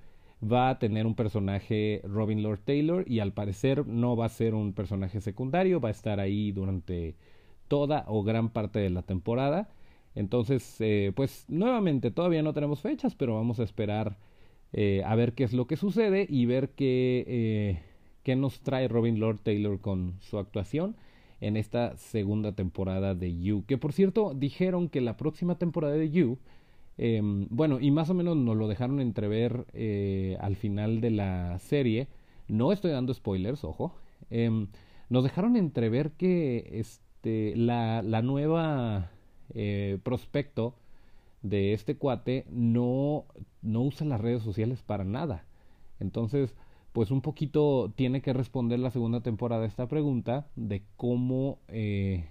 va 0.43 0.71
a 0.71 0.79
tener 0.79 1.07
un 1.07 1.15
personaje 1.15 2.03
Robin 2.05 2.43
Lord 2.43 2.61
Taylor 2.65 3.05
y 3.09 3.21
al 3.21 3.33
parecer 3.33 3.87
no 3.87 4.17
va 4.17 4.27
a 4.27 4.29
ser 4.29 4.55
un 4.55 4.73
personaje 4.73 5.21
secundario, 5.21 5.81
va 5.81 5.89
a 5.89 5.93
estar 5.93 6.21
ahí 6.21 6.53
durante 6.53 7.17
toda 7.69 8.05
o 8.09 8.23
gran 8.23 8.51
parte 8.51 8.81
de 8.81 8.91
la 8.91 9.03
temporada. 9.03 9.69
Entonces, 10.15 10.77
eh, 10.81 11.13
pues 11.15 11.47
nuevamente 11.49 12.11
todavía 12.11 12.43
no 12.43 12.53
tenemos 12.53 12.81
fechas, 12.81 13.15
pero 13.15 13.35
vamos 13.35 13.61
a 13.61 13.63
esperar 13.65 14.19
eh, 14.73 15.03
a 15.05 15.15
ver 15.15 15.35
qué 15.35 15.45
es 15.45 15.53
lo 15.53 15.67
que 15.67 15.77
sucede 15.77 16.27
y 16.29 16.47
ver 16.47 16.71
qué, 16.71 17.25
eh, 17.27 17.83
qué 18.23 18.37
nos 18.37 18.61
trae 18.61 18.89
Robin 18.89 19.21
Lord 19.21 19.41
Taylor 19.43 19.81
con 19.81 20.15
su 20.21 20.39
actuación 20.39 20.97
en 21.41 21.57
esta 21.57 21.97
segunda 21.97 22.53
temporada 22.53 23.15
de 23.15 23.39
You. 23.39 23.65
Que 23.67 23.79
por 23.79 23.93
cierto, 23.93 24.33
dijeron 24.35 24.89
que 24.89 25.01
la 25.01 25.17
próxima 25.17 25.59
temporada 25.59 25.95
de 25.95 26.11
You 26.11 26.39
Em, 26.99 27.47
bueno, 27.51 27.81
y 27.81 27.91
más 27.91 28.11
o 28.11 28.15
menos 28.15 28.37
nos 28.37 28.57
lo 28.57 28.69
dejaron 28.69 29.01
entrever 29.01 29.67
eh, 29.73 30.37
al 30.41 30.57
final 30.57 31.01
de 31.01 31.11
la 31.11 31.59
serie. 31.59 32.09
No 32.49 32.73
estoy 32.73 32.91
dando 32.93 33.15
spoilers, 33.15 33.65
ojo. 33.65 33.95
Em, 34.31 34.69
nos 35.09 35.25
dejaron 35.25 35.57
entrever 35.57 36.13
que 36.13 36.69
este, 36.73 37.55
la, 37.57 38.03
la 38.03 38.23
nueva 38.23 39.11
eh, 39.55 39.99
prospecto 40.03 40.75
de 41.43 41.73
este 41.73 41.97
cuate 41.97 42.47
no, 42.51 43.27
no 43.63 43.83
usa 43.83 44.07
las 44.07 44.21
redes 44.21 44.43
sociales 44.43 44.83
para 44.83 45.05
nada. 45.05 45.45
Entonces, 46.01 46.55
pues 46.93 47.11
un 47.11 47.21
poquito 47.21 47.93
tiene 47.97 48.23
que 48.23 48.33
responder 48.33 48.79
la 48.79 48.91
segunda 48.91 49.21
temporada 49.21 49.67
esta 49.67 49.89
pregunta 49.89 50.47
de 50.57 50.83
cómo, 50.97 51.59
eh, 51.69 52.27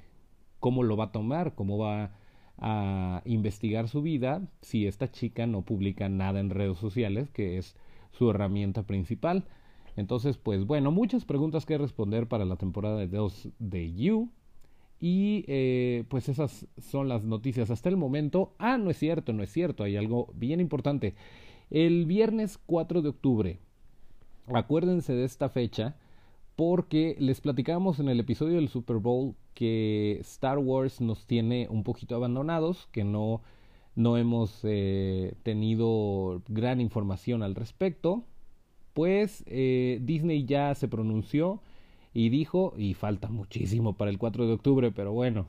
cómo 0.60 0.84
lo 0.84 0.98
va 0.98 1.06
a 1.06 1.12
tomar, 1.12 1.56
cómo 1.56 1.78
va 1.78 2.12
a 2.58 3.22
investigar 3.26 3.88
su 3.88 4.02
vida 4.04 4.48
si 4.62 4.86
esta 4.86 5.10
chica 5.12 5.48
no 5.48 5.64
publica 5.64 6.10
nada 6.10 6.40
en 6.40 6.52
redes 6.52 6.78
sociales, 6.78 7.32
que 7.32 7.58
es 7.58 7.76
su 8.12 8.30
herramienta 8.30 8.84
principal. 8.84 9.46
Entonces, 9.96 10.38
pues 10.38 10.66
bueno, 10.66 10.92
muchas 10.92 11.26
preguntas 11.26 11.66
que 11.66 11.78
responder 11.78 12.28
para 12.28 12.46
la 12.46 12.56
temporada 12.56 13.06
2 13.06 13.50
de 13.60 13.94
You. 13.94 14.30
Y 15.02 15.44
eh, 15.48 16.04
pues 16.10 16.30
esas 16.30 16.68
son 16.78 17.10
las 17.10 17.24
noticias 17.24 17.72
hasta 17.72 17.90
el 17.90 17.98
momento. 17.98 18.54
Ah, 18.60 18.78
no 18.78 18.92
es 18.92 18.98
cierto, 18.98 19.34
no 19.34 19.42
es 19.42 19.52
cierto. 19.52 19.84
Hay 19.84 19.98
algo 19.98 20.32
bien 20.36 20.62
importante. 20.62 21.16
El 21.72 22.06
viernes 22.06 22.60
4 22.68 23.02
de 23.02 23.10
octubre. 23.10 23.60
Acuérdense 24.54 25.14
de 25.14 25.26
esta 25.26 25.50
fecha 25.50 25.96
porque 26.56 27.16
les 27.18 27.42
platicábamos 27.42 28.00
en 28.00 28.10
el 28.10 28.20
episodio 28.20 28.58
del 28.58 28.70
Super 28.70 28.98
Bowl 28.98 29.34
que 29.56 30.20
Star 30.22 30.60
Wars 30.60 31.02
nos 31.02 31.26
tiene 31.26 31.68
un 31.72 31.84
poquito 31.84 32.16
abandonados, 32.16 32.88
que 32.92 33.04
no, 33.04 33.42
no 33.96 34.18
hemos 34.18 34.60
eh, 34.64 35.34
tenido 35.42 36.44
gran 36.48 36.80
información 36.80 37.42
al 37.42 37.56
respecto. 37.56 38.24
Pues 38.94 39.44
eh, 39.48 40.00
Disney 40.04 40.46
ya 40.46 40.76
se 40.76 40.88
pronunció 40.88 41.62
y 42.14 42.30
dijo, 42.30 42.74
y 42.78 42.94
falta 42.94 43.30
muchísimo 43.30 43.94
para 43.94 44.12
el 44.12 44.18
4 44.18 44.48
de 44.48 44.54
octubre, 44.54 44.92
pero 44.92 45.14
bueno, 45.14 45.48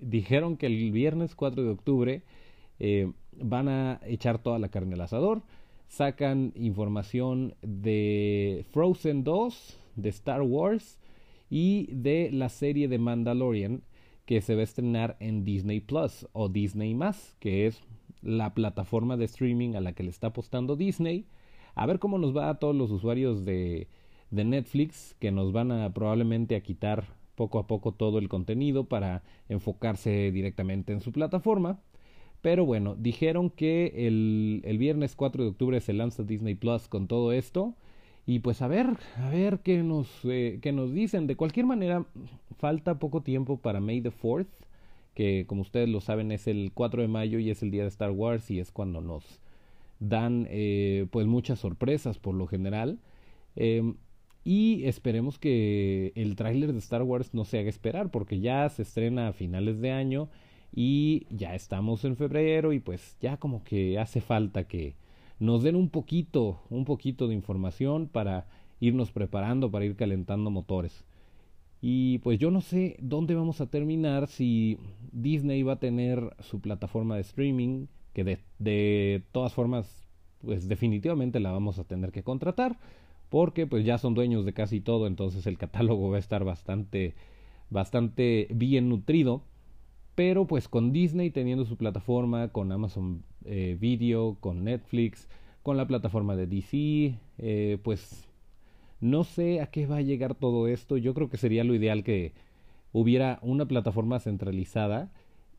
dijeron 0.00 0.56
que 0.56 0.66
el 0.66 0.90
viernes 0.92 1.34
4 1.34 1.62
de 1.62 1.70
octubre 1.70 2.22
eh, 2.78 3.10
van 3.36 3.68
a 3.68 4.00
echar 4.04 4.38
toda 4.38 4.58
la 4.58 4.68
carne 4.68 4.94
al 4.94 5.00
asador, 5.02 5.42
sacan 5.88 6.52
información 6.54 7.54
de 7.62 8.66
Frozen 8.70 9.24
2, 9.24 9.78
de 9.96 10.08
Star 10.08 10.42
Wars 10.42 10.98
y 11.50 11.88
de 11.92 12.30
la 12.32 12.48
serie 12.48 12.88
de 12.88 12.98
Mandalorian 12.98 13.82
que 14.24 14.40
se 14.40 14.54
va 14.54 14.60
a 14.60 14.64
estrenar 14.64 15.16
en 15.20 15.44
Disney 15.44 15.80
Plus 15.80 16.26
o 16.32 16.48
Disney 16.48 16.94
Más, 16.94 17.36
que 17.40 17.66
es 17.66 17.82
la 18.22 18.54
plataforma 18.54 19.16
de 19.16 19.24
streaming 19.24 19.74
a 19.74 19.80
la 19.80 19.92
que 19.92 20.04
le 20.04 20.10
está 20.10 20.28
apostando 20.28 20.76
Disney. 20.76 21.26
A 21.74 21.86
ver 21.86 21.98
cómo 21.98 22.18
nos 22.18 22.36
va 22.36 22.48
a 22.48 22.58
todos 22.58 22.74
los 22.74 22.90
usuarios 22.90 23.44
de 23.44 23.88
de 24.32 24.44
Netflix 24.44 25.14
que 25.20 25.30
nos 25.30 25.52
van 25.52 25.70
a 25.70 25.92
probablemente 25.94 26.56
a 26.56 26.62
quitar 26.62 27.04
poco 27.36 27.58
a 27.58 27.66
poco 27.66 27.92
todo 27.92 28.18
el 28.18 28.28
contenido 28.28 28.84
para 28.84 29.22
enfocarse 29.48 30.32
directamente 30.32 30.92
en 30.92 31.00
su 31.00 31.12
plataforma. 31.12 31.78
Pero 32.40 32.66
bueno, 32.66 32.96
dijeron 32.96 33.50
que 33.50 34.08
el, 34.08 34.62
el 34.64 34.78
viernes 34.78 35.14
4 35.14 35.44
de 35.44 35.50
octubre 35.50 35.80
se 35.80 35.92
lanza 35.92 36.24
Disney 36.24 36.56
Plus 36.56 36.88
con 36.88 37.06
todo 37.06 37.32
esto. 37.32 37.74
Y 38.26 38.40
pues 38.40 38.62
a 38.62 38.68
ver, 38.68 38.86
a 39.16 39.28
ver 39.30 39.60
qué 39.60 39.82
nos, 39.82 40.08
eh, 40.24 40.58
qué 40.62 40.72
nos 40.72 40.92
dicen. 40.92 41.26
De 41.26 41.36
cualquier 41.36 41.66
manera, 41.66 42.06
falta 42.58 42.98
poco 42.98 43.22
tiempo 43.22 43.58
para 43.58 43.80
May 43.80 44.00
the 44.00 44.10
4th, 44.10 44.46
que 45.14 45.44
como 45.46 45.62
ustedes 45.62 45.88
lo 45.88 46.00
saben 46.00 46.32
es 46.32 46.46
el 46.46 46.72
4 46.72 47.02
de 47.02 47.08
mayo 47.08 47.38
y 47.38 47.50
es 47.50 47.62
el 47.62 47.70
día 47.70 47.82
de 47.82 47.88
Star 47.88 48.10
Wars 48.10 48.50
y 48.50 48.60
es 48.60 48.72
cuando 48.72 49.00
nos 49.00 49.40
dan 50.00 50.46
eh, 50.50 51.06
pues 51.10 51.26
muchas 51.26 51.58
sorpresas 51.58 52.18
por 52.18 52.34
lo 52.34 52.46
general. 52.46 52.98
Eh, 53.56 53.94
y 54.44 54.84
esperemos 54.84 55.38
que 55.38 56.12
el 56.16 56.34
tráiler 56.34 56.72
de 56.72 56.78
Star 56.78 57.02
Wars 57.02 57.32
no 57.32 57.44
se 57.44 57.58
haga 57.58 57.68
esperar, 57.68 58.10
porque 58.10 58.40
ya 58.40 58.68
se 58.68 58.82
estrena 58.82 59.28
a 59.28 59.32
finales 59.32 59.80
de 59.80 59.92
año 59.92 60.28
y 60.74 61.26
ya 61.30 61.54
estamos 61.54 62.04
en 62.04 62.16
febrero 62.16 62.72
y 62.72 62.80
pues 62.80 63.16
ya 63.20 63.36
como 63.36 63.62
que 63.62 63.98
hace 63.98 64.20
falta 64.20 64.64
que 64.64 64.96
nos 65.38 65.62
den 65.62 65.76
un 65.76 65.90
poquito, 65.90 66.60
un 66.70 66.84
poquito 66.84 67.28
de 67.28 67.34
información 67.34 68.08
para 68.08 68.46
irnos 68.80 69.12
preparando, 69.12 69.70
para 69.70 69.84
ir 69.84 69.96
calentando 69.96 70.50
motores. 70.50 71.04
Y 71.80 72.18
pues 72.18 72.38
yo 72.38 72.50
no 72.50 72.60
sé 72.60 72.96
dónde 73.00 73.34
vamos 73.34 73.60
a 73.60 73.66
terminar 73.66 74.28
si 74.28 74.78
Disney 75.12 75.62
va 75.62 75.74
a 75.74 75.80
tener 75.80 76.34
su 76.40 76.60
plataforma 76.60 77.16
de 77.16 77.22
streaming, 77.22 77.86
que 78.12 78.24
de, 78.24 78.38
de 78.58 79.22
todas 79.32 79.52
formas, 79.52 80.08
pues 80.40 80.68
definitivamente 80.68 81.40
la 81.40 81.50
vamos 81.50 81.78
a 81.78 81.84
tener 81.84 82.12
que 82.12 82.22
contratar 82.22 82.78
porque 83.32 83.66
pues 83.66 83.86
ya 83.86 83.96
son 83.96 84.12
dueños 84.12 84.44
de 84.44 84.52
casi 84.52 84.82
todo, 84.82 85.06
entonces 85.06 85.46
el 85.46 85.56
catálogo 85.56 86.10
va 86.10 86.16
a 86.16 86.20
estar 86.20 86.44
bastante 86.44 87.14
bastante 87.70 88.46
bien 88.50 88.90
nutrido. 88.90 89.42
Pero 90.14 90.46
pues 90.46 90.68
con 90.68 90.92
Disney 90.92 91.30
teniendo 91.30 91.64
su 91.64 91.78
plataforma, 91.78 92.48
con 92.48 92.70
Amazon 92.72 93.24
eh, 93.46 93.78
Video, 93.80 94.36
con 94.38 94.64
Netflix, 94.64 95.30
con 95.62 95.78
la 95.78 95.86
plataforma 95.86 96.36
de 96.36 96.46
DC, 96.46 97.18
eh, 97.38 97.78
pues 97.82 98.28
no 99.00 99.24
sé 99.24 99.62
a 99.62 99.68
qué 99.68 99.86
va 99.86 99.96
a 99.96 100.02
llegar 100.02 100.34
todo 100.34 100.68
esto. 100.68 100.98
Yo 100.98 101.14
creo 101.14 101.30
que 101.30 101.38
sería 101.38 101.64
lo 101.64 101.74
ideal 101.74 102.04
que 102.04 102.34
hubiera 102.92 103.38
una 103.40 103.64
plataforma 103.64 104.20
centralizada 104.20 105.10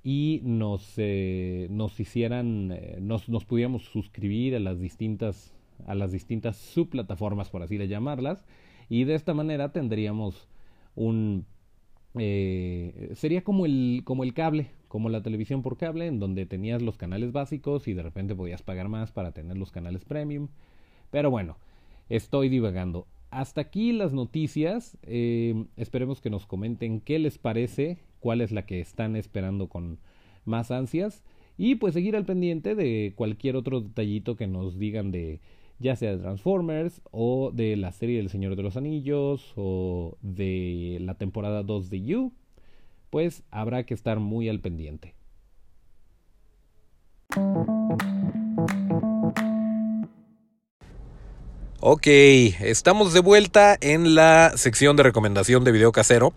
y 0.03 0.41
nos, 0.43 0.93
eh, 0.97 1.65
nos 1.71 1.99
hicieran, 1.99 2.67
nos, 2.99 3.29
nos 3.29 3.45
pudiéramos 3.45 3.85
suscribir 3.85 4.55
a 4.55 4.59
las 4.59 4.79
distintas 4.79 5.55
a 5.85 5.95
las 5.95 6.11
distintas 6.11 6.57
subplataformas, 6.57 7.49
por 7.49 7.63
así 7.63 7.77
llamarlas, 7.77 8.43
y 8.89 9.03
de 9.05 9.15
esta 9.15 9.33
manera 9.33 9.71
tendríamos 9.71 10.47
un... 10.95 11.45
Eh, 12.15 13.11
sería 13.15 13.43
como 13.43 13.65
el, 13.65 14.01
como 14.03 14.23
el 14.23 14.33
cable, 14.33 14.69
como 14.87 15.09
la 15.09 15.23
televisión 15.23 15.63
por 15.63 15.77
cable, 15.77 16.05
en 16.05 16.19
donde 16.19 16.45
tenías 16.45 16.81
los 16.81 16.97
canales 16.97 17.31
básicos 17.31 17.87
y 17.87 17.93
de 17.95 18.03
repente 18.03 18.35
podías 18.35 18.61
pagar 18.61 18.89
más 18.89 19.11
para 19.11 19.31
tener 19.31 19.57
los 19.57 19.71
canales 19.71 20.05
premium. 20.05 20.49
Pero 21.09 21.31
bueno, 21.31 21.57
estoy 22.09 22.49
divagando. 22.49 23.07
Hasta 23.31 23.61
aquí 23.61 23.91
las 23.91 24.13
noticias. 24.13 24.95
Eh, 25.01 25.65
esperemos 25.75 26.21
que 26.21 26.29
nos 26.29 26.45
comenten 26.45 27.01
qué 27.01 27.17
les 27.17 27.39
parece, 27.39 27.97
cuál 28.19 28.41
es 28.41 28.51
la 28.51 28.67
que 28.67 28.79
están 28.79 29.15
esperando 29.15 29.67
con 29.67 29.97
más 30.45 30.69
ansias. 30.69 31.23
Y 31.57 31.75
pues 31.75 31.95
seguir 31.95 32.15
al 32.15 32.25
pendiente 32.25 32.75
de 32.75 33.13
cualquier 33.15 33.55
otro 33.55 33.81
detallito 33.81 34.35
que 34.35 34.47
nos 34.47 34.77
digan 34.77 35.11
de 35.11 35.39
ya 35.83 35.97
sea 35.97 36.11
de 36.11 36.17
Transformers 36.17 37.01
o 37.11 37.51
de 37.53 37.75
la 37.75 37.91
serie 37.91 38.17
del 38.17 38.29
Señor 38.29 38.55
de 38.55 38.63
los 38.63 38.77
Anillos 38.77 39.51
o 39.57 40.17
de 40.21 40.97
la 41.01 41.15
temporada 41.15 41.61
2 41.61 41.89
de 41.89 42.01
You, 42.01 42.33
pues 43.09 43.43
habrá 43.51 43.85
que 43.85 43.93
estar 43.93 44.19
muy 44.19 44.47
al 44.47 44.61
pendiente. 44.61 45.13
Ok, 51.81 52.07
estamos 52.07 53.13
de 53.13 53.19
vuelta 53.19 53.77
en 53.81 54.15
la 54.15 54.53
sección 54.55 54.95
de 54.95 55.03
recomendación 55.03 55.65
de 55.65 55.73
video 55.73 55.91
casero. 55.91 56.33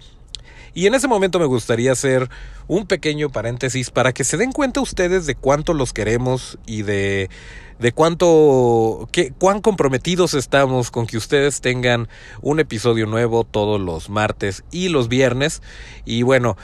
Y 0.77 0.87
en 0.87 0.95
ese 0.95 1.09
momento 1.09 1.39
me 1.39 1.47
gustaría 1.47 1.93
hacer 1.93 2.29
un 2.69 2.87
pequeño 2.87 3.31
paréntesis 3.31 3.91
para 3.91 4.13
que 4.13 4.25
se 4.25 4.37
den 4.37 4.53
cuenta 4.53 4.83
ustedes 4.83 5.25
de 5.25 5.35
cuánto 5.35 5.73
los 5.73 5.95
queremos 5.95 6.59
y 6.67 6.83
de 6.83 7.31
de 7.79 7.93
cuánto, 7.93 9.09
qué, 9.13 9.33
cuán 9.33 9.61
comprometidos 9.61 10.35
estamos 10.35 10.91
con 10.91 11.07
que 11.07 11.17
ustedes 11.17 11.61
tengan 11.61 12.09
un 12.41 12.61
episodio 12.61 13.07
nuevo 13.07 13.45
todos 13.45 13.81
los 13.81 14.09
martes 14.09 14.65
y 14.71 14.89
los 14.89 15.09
viernes. 15.09 15.63
Y 16.05 16.23
bueno, 16.23 16.57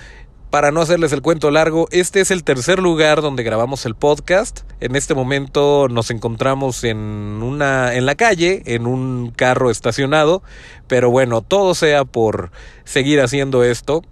para 0.52 0.71
no 0.71 0.82
hacerles 0.82 1.14
el 1.14 1.23
cuento 1.23 1.50
largo, 1.50 1.88
este 1.92 2.21
es 2.21 2.30
el 2.30 2.44
tercer 2.44 2.78
lugar 2.78 3.23
donde 3.23 3.42
grabamos 3.42 3.87
el 3.87 3.94
podcast. 3.94 4.61
En 4.80 4.97
este 4.97 5.14
momento 5.14 5.88
nos 5.88 6.11
encontramos 6.11 6.85
en 6.85 6.99
una 6.99 7.94
en 7.94 8.04
la 8.04 8.16
calle, 8.16 8.62
en 8.66 8.87
un 8.87 9.32
carro 9.35 9.71
estacionado, 9.71 10.42
pero 10.88 11.11
bueno, 11.11 11.40
todo 11.40 11.75
sea 11.75 12.04
por 12.04 12.50
seguir 12.85 13.23
haciendo 13.23 13.64
esto. 13.64 14.02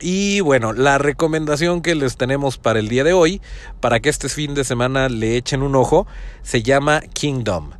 Y 0.00 0.40
bueno, 0.40 0.72
la 0.72 0.96
recomendación 0.96 1.82
que 1.82 1.94
les 1.94 2.16
tenemos 2.16 2.56
para 2.56 2.78
el 2.78 2.88
día 2.88 3.04
de 3.04 3.12
hoy, 3.12 3.42
para 3.80 4.00
que 4.00 4.08
este 4.08 4.30
fin 4.30 4.54
de 4.54 4.64
semana 4.64 5.10
le 5.10 5.36
echen 5.36 5.60
un 5.60 5.76
ojo, 5.76 6.06
se 6.40 6.62
llama 6.62 7.02
Kingdom. 7.12 7.72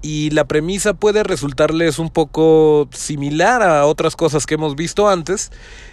Y 0.00 0.30
la 0.30 0.44
premisa 0.44 0.94
puede 0.94 1.24
resultarles 1.24 1.98
un 1.98 2.10
poco 2.10 2.88
similar 2.92 3.62
a 3.62 3.84
otras 3.86 4.14
cosas 4.14 4.46
que 4.46 4.54
hemos 4.54 4.76
visto 4.76 5.08
antes. 5.08 5.50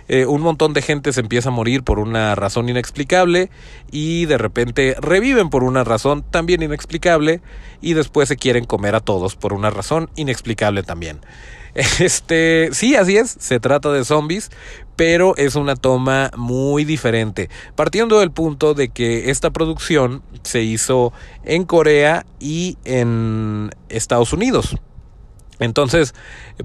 Eh, 0.08 0.28
un 0.28 0.42
montón 0.42 0.74
de 0.74 0.84
gente 0.84 1.12
se 1.12 1.22
empieza 1.22 1.50
a 1.50 1.52
morir 1.52 1.84
por 1.84 1.98
una 1.98 2.36
razón 2.36 2.70
inexplicable 2.70 3.50
y 3.92 4.26
de 4.26 4.38
repente 4.38 4.96
reviven 5.02 5.50
por 5.50 5.64
una 5.64 5.84
razón 5.84 6.24
también 6.30 6.62
inexplicable 6.62 7.42
y 7.82 7.94
después 7.94 8.30
se 8.30 8.38
quieren 8.38 8.66
comer 8.66 8.94
a 8.94 9.00
todos 9.00 9.36
por 9.36 9.54
una 9.54 9.72
razón 9.72 10.10
inexplicable 10.16 10.84
también. 10.84 11.22
Este, 12.00 12.70
sí, 12.72 12.96
así 12.96 13.18
es, 13.18 13.36
se 13.38 13.60
trata 13.60 13.92
de 13.92 14.06
zombies, 14.06 14.50
pero 14.96 15.36
es 15.36 15.56
una 15.56 15.76
toma 15.76 16.32
muy 16.38 16.86
diferente, 16.86 17.50
partiendo 17.76 18.20
del 18.20 18.32
punto 18.32 18.74
de 18.74 18.90
que 18.90 19.30
esta 19.30 19.50
producción 19.52 20.24
se 20.44 20.64
hizo 20.64 21.12
en 21.44 21.66
Corea 21.66 22.26
y 22.40 22.78
en 22.86 23.72
Estados 23.90 24.32
Unidos. 24.32 24.78
Entonces, 25.60 26.14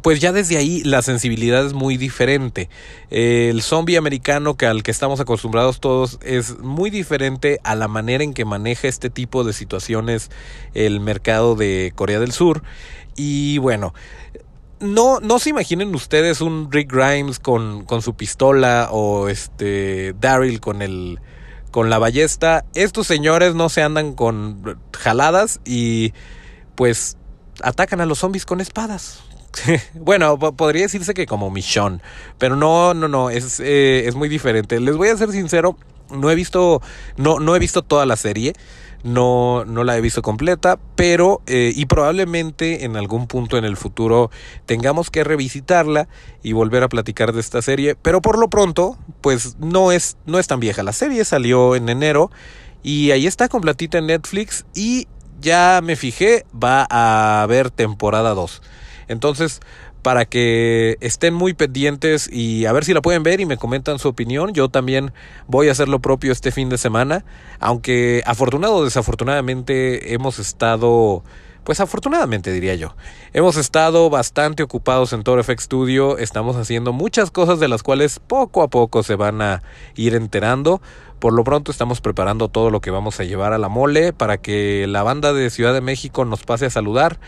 pues 0.02 0.20
ya 0.20 0.32
desde 0.32 0.56
ahí 0.56 0.82
la 0.82 1.02
sensibilidad 1.02 1.64
es 1.64 1.74
muy 1.74 1.96
diferente. 1.96 2.68
El 3.10 3.62
zombie 3.62 3.96
americano 3.96 4.56
que 4.56 4.66
al 4.66 4.82
que 4.82 4.90
estamos 4.90 5.20
acostumbrados 5.20 5.80
todos 5.80 6.18
es 6.22 6.58
muy 6.58 6.90
diferente 6.90 7.60
a 7.62 7.76
la 7.76 7.86
manera 7.86 8.24
en 8.24 8.34
que 8.34 8.44
maneja 8.44 8.88
este 8.88 9.08
tipo 9.08 9.44
de 9.44 9.52
situaciones 9.52 10.30
el 10.74 10.98
mercado 10.98 11.54
de 11.54 11.92
Corea 11.94 12.18
del 12.18 12.32
Sur. 12.32 12.64
Y 13.14 13.58
bueno, 13.58 13.94
no, 14.80 15.20
no 15.20 15.38
se 15.38 15.50
imaginen 15.50 15.94
ustedes 15.94 16.40
un 16.40 16.70
Rick 16.70 16.92
Grimes 16.92 17.38
con, 17.38 17.84
con 17.84 18.02
su 18.02 18.14
pistola 18.14 18.88
o 18.90 19.28
este 19.28 20.14
Daryl 20.18 20.60
con 20.60 20.82
el 20.82 21.20
con 21.70 21.88
la 21.88 21.98
ballesta. 21.98 22.64
Estos 22.74 23.06
señores 23.06 23.54
no 23.54 23.68
se 23.68 23.82
andan 23.82 24.14
con 24.14 24.78
jaladas 24.96 25.60
y 25.64 26.12
pues 26.74 27.16
atacan 27.62 28.00
a 28.00 28.06
los 28.06 28.18
zombies 28.18 28.44
con 28.44 28.60
espadas. 28.60 29.22
bueno, 29.94 30.38
podría 30.38 30.82
decirse 30.82 31.14
que 31.14 31.26
como 31.26 31.50
Michonne, 31.50 32.00
pero 32.38 32.56
no, 32.56 32.94
no, 32.94 33.08
no, 33.08 33.30
es, 33.30 33.60
eh, 33.60 34.04
es 34.06 34.14
muy 34.14 34.28
diferente. 34.28 34.80
Les 34.80 34.96
voy 34.96 35.08
a 35.08 35.16
ser 35.16 35.30
sincero, 35.32 35.76
no 36.10 36.30
he 36.30 36.34
visto, 36.34 36.80
no, 37.16 37.38
no 37.38 37.54
he 37.54 37.58
visto 37.58 37.82
toda 37.82 38.06
la 38.06 38.16
serie 38.16 38.54
no, 39.02 39.64
no 39.64 39.84
la 39.84 39.96
he 39.96 40.00
visto 40.00 40.22
completa, 40.22 40.78
pero 40.94 41.42
eh, 41.46 41.72
y 41.74 41.86
probablemente 41.86 42.84
en 42.84 42.96
algún 42.96 43.26
punto 43.26 43.56
en 43.56 43.64
el 43.64 43.76
futuro 43.76 44.30
tengamos 44.66 45.10
que 45.10 45.24
revisitarla 45.24 46.08
y 46.42 46.52
volver 46.52 46.82
a 46.82 46.88
platicar 46.88 47.32
de 47.32 47.40
esta 47.40 47.62
serie, 47.62 47.94
pero 47.94 48.20
por 48.20 48.38
lo 48.38 48.48
pronto, 48.48 48.98
pues 49.20 49.56
no 49.58 49.92
es, 49.92 50.16
no 50.26 50.38
es 50.38 50.46
tan 50.46 50.60
vieja. 50.60 50.82
La 50.82 50.92
serie 50.92 51.24
salió 51.24 51.76
en 51.76 51.88
enero 51.88 52.30
y 52.82 53.10
ahí 53.10 53.26
está 53.26 53.48
completita 53.48 53.98
en 53.98 54.06
Netflix 54.06 54.64
y 54.74 55.06
ya 55.40 55.80
me 55.82 55.96
fijé, 55.96 56.44
va 56.52 56.86
a 56.90 57.42
haber 57.42 57.70
temporada 57.70 58.34
2. 58.34 58.62
Entonces, 59.08 59.60
para 60.02 60.24
que 60.24 60.96
estén 61.00 61.34
muy 61.34 61.54
pendientes 61.54 62.28
y 62.32 62.66
a 62.66 62.72
ver 62.72 62.84
si 62.84 62.94
la 62.94 63.02
pueden 63.02 63.22
ver 63.22 63.40
y 63.40 63.46
me 63.46 63.56
comentan 63.56 63.98
su 63.98 64.08
opinión. 64.08 64.52
Yo 64.52 64.68
también 64.68 65.12
voy 65.46 65.68
a 65.68 65.72
hacer 65.72 65.88
lo 65.88 66.00
propio 66.00 66.32
este 66.32 66.50
fin 66.50 66.68
de 66.68 66.78
semana, 66.78 67.24
aunque 67.58 68.22
afortunado 68.26 68.76
o 68.76 68.84
desafortunadamente 68.84 70.14
hemos 70.14 70.38
estado 70.38 71.22
pues 71.64 71.80
afortunadamente 71.80 72.52
diría 72.52 72.74
yo. 72.74 72.94
Hemos 73.32 73.56
estado 73.56 74.10
bastante 74.10 74.62
ocupados 74.62 75.12
en 75.12 75.22
Toro 75.22 75.44
FX 75.44 75.64
Studio, 75.64 76.18
estamos 76.18 76.56
haciendo 76.56 76.92
muchas 76.92 77.30
cosas 77.30 77.60
de 77.60 77.68
las 77.68 77.82
cuales 77.82 78.18
poco 78.18 78.62
a 78.62 78.68
poco 78.68 79.02
se 79.02 79.14
van 79.14 79.42
a 79.42 79.62
ir 79.94 80.14
enterando. 80.14 80.80
Por 81.18 81.34
lo 81.34 81.44
pronto 81.44 81.70
estamos 81.70 82.00
preparando 82.00 82.48
todo 82.48 82.70
lo 82.70 82.80
que 82.80 82.90
vamos 82.90 83.20
a 83.20 83.24
llevar 83.24 83.52
a 83.52 83.58
la 83.58 83.68
mole 83.68 84.14
para 84.14 84.38
que 84.38 84.86
la 84.88 85.02
banda 85.02 85.34
de 85.34 85.50
Ciudad 85.50 85.74
de 85.74 85.82
México 85.82 86.24
nos 86.24 86.44
pase 86.44 86.64
a 86.64 86.70
saludar 86.70 87.20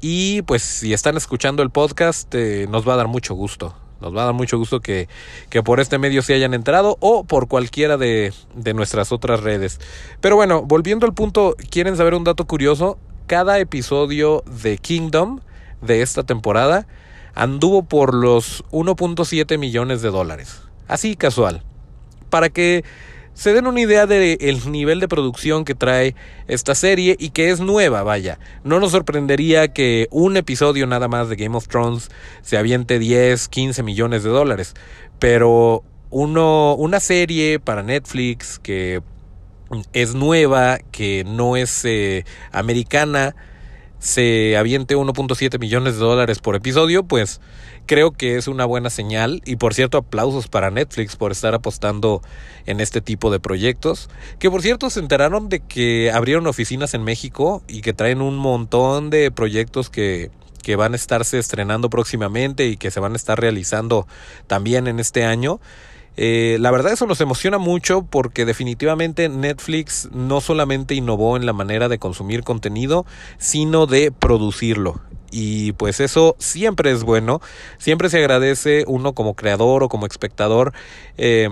y 0.00 0.42
pues 0.42 0.62
si 0.62 0.92
están 0.92 1.16
escuchando 1.16 1.62
el 1.62 1.70
podcast, 1.70 2.34
eh, 2.34 2.66
nos 2.70 2.88
va 2.88 2.94
a 2.94 2.96
dar 2.96 3.08
mucho 3.08 3.34
gusto. 3.34 3.74
Nos 4.00 4.16
va 4.16 4.22
a 4.22 4.24
dar 4.26 4.34
mucho 4.34 4.56
gusto 4.56 4.80
que, 4.80 5.08
que 5.50 5.62
por 5.62 5.78
este 5.78 5.98
medio 5.98 6.22
se 6.22 6.34
hayan 6.34 6.54
enterado 6.54 6.96
o 7.00 7.24
por 7.24 7.48
cualquiera 7.48 7.98
de, 7.98 8.32
de 8.54 8.74
nuestras 8.74 9.12
otras 9.12 9.40
redes. 9.40 9.78
Pero 10.20 10.36
bueno, 10.36 10.62
volviendo 10.62 11.06
al 11.06 11.12
punto, 11.12 11.54
¿quieren 11.70 11.96
saber 11.96 12.14
un 12.14 12.24
dato 12.24 12.46
curioso? 12.46 12.98
Cada 13.26 13.58
episodio 13.58 14.42
de 14.46 14.78
Kingdom 14.78 15.40
de 15.82 16.02
esta 16.02 16.22
temporada 16.22 16.86
anduvo 17.34 17.82
por 17.82 18.14
los 18.14 18.64
1.7 18.70 19.58
millones 19.58 20.02
de 20.02 20.10
dólares. 20.10 20.62
Así 20.88 21.14
casual. 21.14 21.62
Para 22.30 22.48
que 22.48 22.84
se 23.40 23.54
den 23.54 23.66
una 23.66 23.80
idea 23.80 24.04
del 24.04 24.36
el 24.42 24.70
nivel 24.70 25.00
de 25.00 25.08
producción 25.08 25.64
que 25.64 25.74
trae 25.74 26.14
esta 26.46 26.74
serie 26.74 27.16
y 27.18 27.30
que 27.30 27.48
es 27.48 27.58
nueva, 27.58 28.02
vaya. 28.02 28.38
No 28.64 28.80
nos 28.80 28.90
sorprendería 28.90 29.68
que 29.68 30.08
un 30.10 30.36
episodio 30.36 30.86
nada 30.86 31.08
más 31.08 31.30
de 31.30 31.36
Game 31.36 31.56
of 31.56 31.66
Thrones 31.66 32.10
se 32.42 32.58
aviente 32.58 32.98
10, 32.98 33.48
15 33.48 33.82
millones 33.82 34.24
de 34.24 34.28
dólares, 34.28 34.74
pero 35.18 35.82
uno, 36.10 36.74
una 36.74 37.00
serie 37.00 37.58
para 37.60 37.82
Netflix 37.82 38.58
que 38.58 39.00
es 39.94 40.14
nueva, 40.14 40.76
que 40.90 41.24
no 41.24 41.56
es 41.56 41.82
eh, 41.86 42.26
americana, 42.52 43.34
se 44.00 44.56
aviente 44.56 44.96
1.7 44.96 45.60
millones 45.60 45.94
de 45.94 46.00
dólares 46.00 46.38
por 46.38 46.56
episodio, 46.56 47.04
pues 47.04 47.40
creo 47.86 48.12
que 48.12 48.36
es 48.36 48.48
una 48.48 48.64
buena 48.64 48.88
señal. 48.88 49.42
Y 49.44 49.56
por 49.56 49.74
cierto, 49.74 49.98
aplausos 49.98 50.48
para 50.48 50.70
Netflix 50.70 51.16
por 51.16 51.32
estar 51.32 51.54
apostando 51.54 52.22
en 52.64 52.80
este 52.80 53.02
tipo 53.02 53.30
de 53.30 53.40
proyectos. 53.40 54.08
Que 54.38 54.50
por 54.50 54.62
cierto, 54.62 54.88
se 54.88 55.00
enteraron 55.00 55.50
de 55.50 55.60
que 55.60 56.10
abrieron 56.10 56.46
oficinas 56.46 56.94
en 56.94 57.04
México 57.04 57.62
y 57.68 57.82
que 57.82 57.92
traen 57.92 58.22
un 58.22 58.36
montón 58.36 59.10
de 59.10 59.30
proyectos 59.30 59.90
que, 59.90 60.30
que 60.62 60.76
van 60.76 60.94
a 60.94 60.96
estarse 60.96 61.38
estrenando 61.38 61.90
próximamente 61.90 62.66
y 62.66 62.78
que 62.78 62.90
se 62.90 63.00
van 63.00 63.12
a 63.12 63.16
estar 63.16 63.38
realizando 63.38 64.06
también 64.46 64.86
en 64.86 64.98
este 64.98 65.24
año. 65.24 65.60
Eh, 66.16 66.58
la 66.60 66.70
verdad 66.70 66.92
eso 66.92 67.06
nos 67.06 67.20
emociona 67.20 67.58
mucho 67.58 68.02
porque 68.02 68.44
definitivamente 68.44 69.28
Netflix 69.28 70.08
no 70.12 70.40
solamente 70.40 70.94
innovó 70.94 71.36
en 71.36 71.46
la 71.46 71.52
manera 71.52 71.88
de 71.88 71.98
consumir 71.98 72.42
contenido, 72.42 73.06
sino 73.38 73.86
de 73.86 74.12
producirlo. 74.12 75.00
Y 75.30 75.72
pues 75.72 76.00
eso 76.00 76.34
siempre 76.38 76.90
es 76.90 77.04
bueno, 77.04 77.40
siempre 77.78 78.10
se 78.10 78.18
agradece 78.18 78.84
uno 78.88 79.12
como 79.12 79.34
creador 79.34 79.84
o 79.84 79.88
como 79.88 80.06
espectador, 80.06 80.72
eh, 81.16 81.48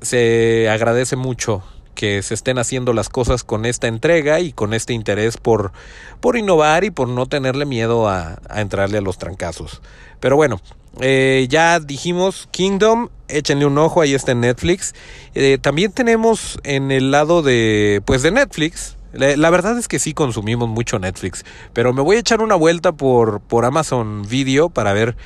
se 0.00 0.68
agradece 0.70 1.16
mucho 1.16 1.62
que 1.94 2.22
se 2.22 2.32
estén 2.32 2.58
haciendo 2.58 2.94
las 2.94 3.10
cosas 3.10 3.44
con 3.44 3.66
esta 3.66 3.86
entrega 3.86 4.40
y 4.40 4.52
con 4.52 4.72
este 4.72 4.94
interés 4.94 5.36
por, 5.36 5.72
por 6.20 6.38
innovar 6.38 6.84
y 6.84 6.90
por 6.90 7.06
no 7.06 7.26
tenerle 7.26 7.66
miedo 7.66 8.08
a 8.08 8.40
entrarle 8.56 8.96
a 8.96 9.02
los 9.02 9.18
trancazos. 9.18 9.82
Pero 10.18 10.36
bueno, 10.36 10.60
eh, 11.00 11.46
ya 11.48 11.80
dijimos 11.80 12.48
Kingdom, 12.50 13.08
échenle 13.28 13.66
un 13.66 13.78
ojo, 13.78 14.00
ahí 14.00 14.14
está 14.14 14.32
en 14.32 14.40
Netflix. 14.40 14.94
Eh, 15.34 15.58
también 15.60 15.92
tenemos 15.92 16.58
en 16.64 16.90
el 16.90 17.10
lado 17.10 17.42
de, 17.42 18.02
pues 18.04 18.22
de 18.22 18.30
Netflix. 18.30 18.96
La, 19.12 19.50
verdad 19.50 19.78
es 19.78 19.88
que 19.88 19.98
sí 19.98 20.14
consumimos 20.14 20.70
mucho 20.70 20.98
Netflix, 20.98 21.44
pero 21.74 21.92
me 21.92 22.00
voy 22.00 22.16
a 22.16 22.20
echar 22.20 22.40
una 22.40 22.54
vuelta 22.54 22.92
por, 22.92 23.40
por 23.42 23.66
Amazon 23.66 24.26
Video 24.26 24.70
para 24.70 24.94
ver 24.94 25.16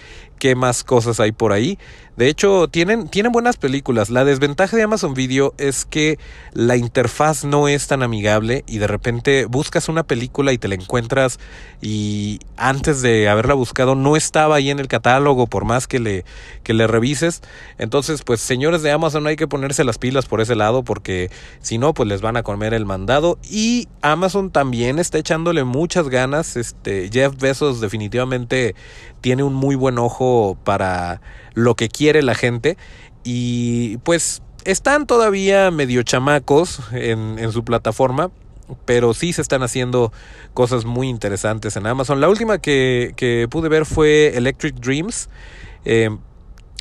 qué 0.40 0.56
más 0.56 0.82
cosas 0.82 1.20
hay 1.20 1.30
por 1.30 1.52
ahí. 1.52 1.78
De 2.16 2.28
hecho, 2.28 2.68
tienen, 2.68 3.08
tienen 3.08 3.30
buenas 3.30 3.58
películas. 3.58 4.08
La 4.08 4.24
desventaja 4.24 4.74
de 4.74 4.82
Amazon 4.82 5.12
Video 5.12 5.52
es 5.58 5.84
que 5.84 6.18
la 6.54 6.76
interfaz 6.76 7.44
no 7.44 7.68
es 7.68 7.88
tan 7.88 8.02
amigable 8.02 8.64
y 8.66 8.78
de 8.78 8.86
repente 8.86 9.44
buscas 9.44 9.90
una 9.90 10.02
película 10.02 10.54
y 10.54 10.58
te 10.58 10.66
la 10.68 10.76
encuentras 10.76 11.38
y 11.82 12.40
antes 12.56 13.02
de 13.02 13.28
haberla 13.28 13.52
buscado 13.52 13.94
no 13.94 14.16
estaba 14.16 14.56
ahí 14.56 14.70
en 14.70 14.78
el 14.78 14.88
catálogo 14.88 15.46
por 15.46 15.66
más 15.66 15.86
que 15.86 16.00
le, 16.00 16.24
que 16.62 16.72
le 16.72 16.86
revises. 16.86 17.42
Entonces, 17.76 18.22
pues 18.22 18.40
señores 18.40 18.80
de 18.80 18.92
Amazon 18.92 19.26
hay 19.26 19.36
que 19.36 19.46
ponerse 19.46 19.84
las 19.84 19.98
pilas 19.98 20.24
por 20.24 20.40
ese 20.40 20.56
lado 20.56 20.84
porque 20.84 21.30
si 21.60 21.76
no, 21.76 21.92
pues 21.92 22.08
les 22.08 22.22
van 22.22 22.38
a 22.38 22.42
comer 22.42 22.72
el 22.72 22.86
mandado. 22.86 23.38
Y 23.42 23.88
Amazon 24.00 24.50
también 24.50 24.98
está 24.98 25.18
echándole 25.18 25.64
muchas 25.64 26.08
ganas. 26.08 26.56
Este, 26.56 27.10
Jeff 27.12 27.36
Bezos 27.36 27.82
definitivamente 27.82 28.74
tiene 29.20 29.42
un 29.42 29.52
muy 29.52 29.74
buen 29.74 29.98
ojo 29.98 30.56
para 30.64 31.20
lo 31.54 31.74
que 31.74 31.88
quiere 31.88 32.05
la 32.14 32.34
gente 32.34 32.76
y 33.24 33.96
pues 33.98 34.42
están 34.64 35.06
todavía 35.06 35.70
medio 35.70 36.02
chamacos 36.02 36.80
en, 36.92 37.52
su 37.52 37.64
plataforma, 37.64 38.30
pero 38.84 39.14
sí 39.14 39.32
se 39.32 39.42
están 39.42 39.62
haciendo 39.62 40.12
cosas 40.54 40.84
muy 40.84 41.08
interesantes 41.08 41.76
en 41.76 41.86
Amazon. 41.86 42.20
La 42.20 42.28
última 42.28 42.58
que, 42.58 43.12
que 43.16 43.46
pude 43.50 43.68
ver 43.68 43.86
fue 43.86 44.36
Electric 44.36 44.76
Dreams. 44.76 45.28
Eh, 45.84 46.10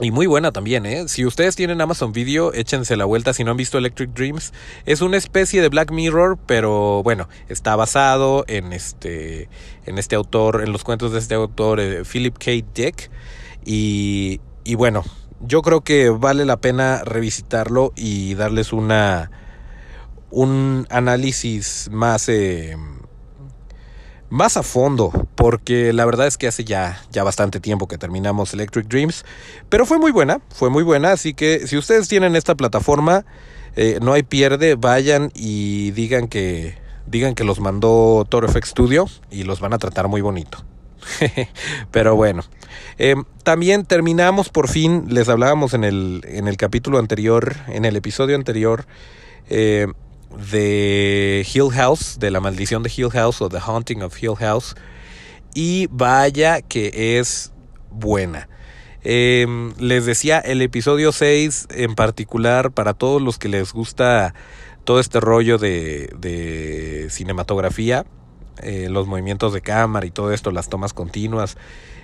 y 0.02 0.12
muy 0.12 0.28
buena 0.28 0.52
también, 0.52 0.86
¿eh? 0.86 1.08
Si 1.08 1.26
ustedes 1.26 1.56
tienen 1.56 1.80
Amazon 1.80 2.12
Video, 2.12 2.52
échense 2.54 2.98
la 2.98 3.06
vuelta 3.06 3.34
si 3.34 3.46
no 3.46 3.52
han 3.52 3.58
visto 3.58 3.78
Electric 3.78 4.12
Dreams. 4.12 4.52
Es 4.86 5.02
una 5.02 5.16
especie 5.16 5.62
de 5.62 5.70
Black 5.70 5.92
Mirror, 5.92 6.38
pero 6.46 7.02
bueno, 7.02 7.30
está 7.48 7.78
basado 7.78 8.44
en 8.48 8.74
este, 8.74 9.48
en 9.86 9.98
este 9.98 10.16
autor, 10.16 10.64
en 10.64 10.74
los 10.74 10.84
cuentos 10.84 11.14
de 11.14 11.20
este 11.20 11.36
autor, 11.36 11.80
eh, 11.80 12.04
Philip 12.04 12.38
K. 12.38 12.52
Dick. 12.74 13.10
Y, 13.64 14.42
y 14.66 14.76
bueno, 14.76 15.04
yo 15.40 15.62
creo 15.62 15.82
que 15.82 16.10
vale 16.10 16.44
la 16.44 16.58
pena 16.58 17.04
revisitarlo 17.06 17.94
y 17.96 18.34
darles 18.34 18.74
una 18.74 19.32
un 20.32 20.86
análisis 20.90 21.88
más 21.92 22.28
eh, 22.28 22.76
más 24.30 24.58
a 24.58 24.64
fondo, 24.64 25.12
porque 25.36 25.94
la 25.94 26.04
verdad 26.04 26.28
es 26.28 26.38
que 26.38 26.48
hace 26.48 26.66
ya, 26.66 27.02
ya 27.12 27.24
bastante 27.24 27.60
tiempo 27.60 27.88
que 27.88 27.98
terminamos 27.98 28.54
Electric 28.54 28.88
Dreams, 28.88 29.24
pero 29.70 29.86
fue 29.86 30.00
muy 30.00 30.12
buena, 30.12 30.42
fue 30.50 30.70
muy 30.70 30.84
buena, 30.84 31.12
así 31.12 31.34
que 31.34 31.68
si 31.68 31.78
ustedes 31.78 32.08
tienen 32.08 32.36
esta 32.36 32.56
plataforma, 32.56 33.24
eh, 33.76 34.00
no 34.02 34.14
hay 34.14 34.24
pierde, 34.24 34.76
vayan 34.76 35.32
y 35.36 35.92
digan 35.92 36.28
que, 36.28 36.76
digan 37.06 37.36
que 37.36 37.44
los 37.44 37.60
mandó 37.60 38.26
Toro 38.28 38.50
FX 38.50 38.70
Studio 38.70 39.06
y 39.30 39.44
los 39.44 39.60
van 39.60 39.74
a 39.74 39.78
tratar 39.78 40.08
muy 40.08 40.22
bonito. 40.22 40.66
Pero 41.92 42.16
bueno. 42.16 42.44
Em, 42.98 43.24
también 43.44 43.86
terminamos 43.86 44.50
por 44.50 44.70
fin, 44.70 45.06
les 45.10 45.30
hablábamos 45.30 45.74
en 45.74 45.84
el, 45.84 46.22
en 46.26 46.48
el 46.48 46.58
capítulo 46.58 46.98
anterior, 46.98 47.56
en 47.68 47.86
el 47.86 47.96
episodio 47.96 48.36
anterior, 48.36 48.86
eh, 49.50 49.88
de 50.52 51.46
Hill 51.54 51.72
House, 51.72 52.18
de 52.20 52.32
la 52.32 52.40
maldición 52.40 52.84
de 52.84 52.92
Hill 52.96 53.10
House 53.12 53.42
o 53.42 53.50
The 53.50 53.60
Haunting 53.60 54.02
of 54.02 54.22
Hill 54.22 54.36
House. 54.36 54.76
Y 55.54 55.88
vaya 55.92 56.62
que 56.62 57.18
es 57.20 57.54
buena. 57.92 58.50
Em, 59.04 59.74
les 59.78 60.06
decía, 60.06 60.40
el 60.40 60.62
episodio 60.62 61.12
6 61.12 61.68
en 61.72 61.96
particular, 61.96 62.72
para 62.72 62.94
todos 62.94 63.22
los 63.22 63.38
que 63.38 63.50
les 63.50 63.72
gusta 63.72 64.34
todo 64.84 65.00
este 65.00 65.20
rollo 65.20 65.58
de, 65.58 66.10
de 66.18 67.08
cinematografía, 67.10 68.06
eh, 68.62 68.88
los 68.90 69.08
movimientos 69.08 69.54
de 69.54 69.62
cámara 69.62 70.06
y 70.06 70.12
todo 70.12 70.32
esto, 70.32 70.52
las 70.52 70.70
tomas 70.70 70.94
continuas, 70.94 71.58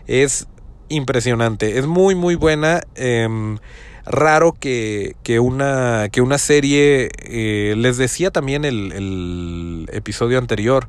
es 0.07 0.47
impresionante, 0.89 1.77
es 1.77 1.87
muy 1.87 2.15
muy 2.15 2.35
buena. 2.35 2.81
Em, 2.95 3.57
raro 4.05 4.53
que, 4.59 5.15
que, 5.23 5.39
una, 5.39 6.09
que 6.11 6.21
una 6.21 6.37
serie, 6.37 7.09
eh, 7.23 7.75
les 7.77 7.97
decía 7.97 8.31
también 8.31 8.65
el, 8.65 8.91
el, 8.91 9.89
episodio 9.93 10.37
anterior, 10.37 10.87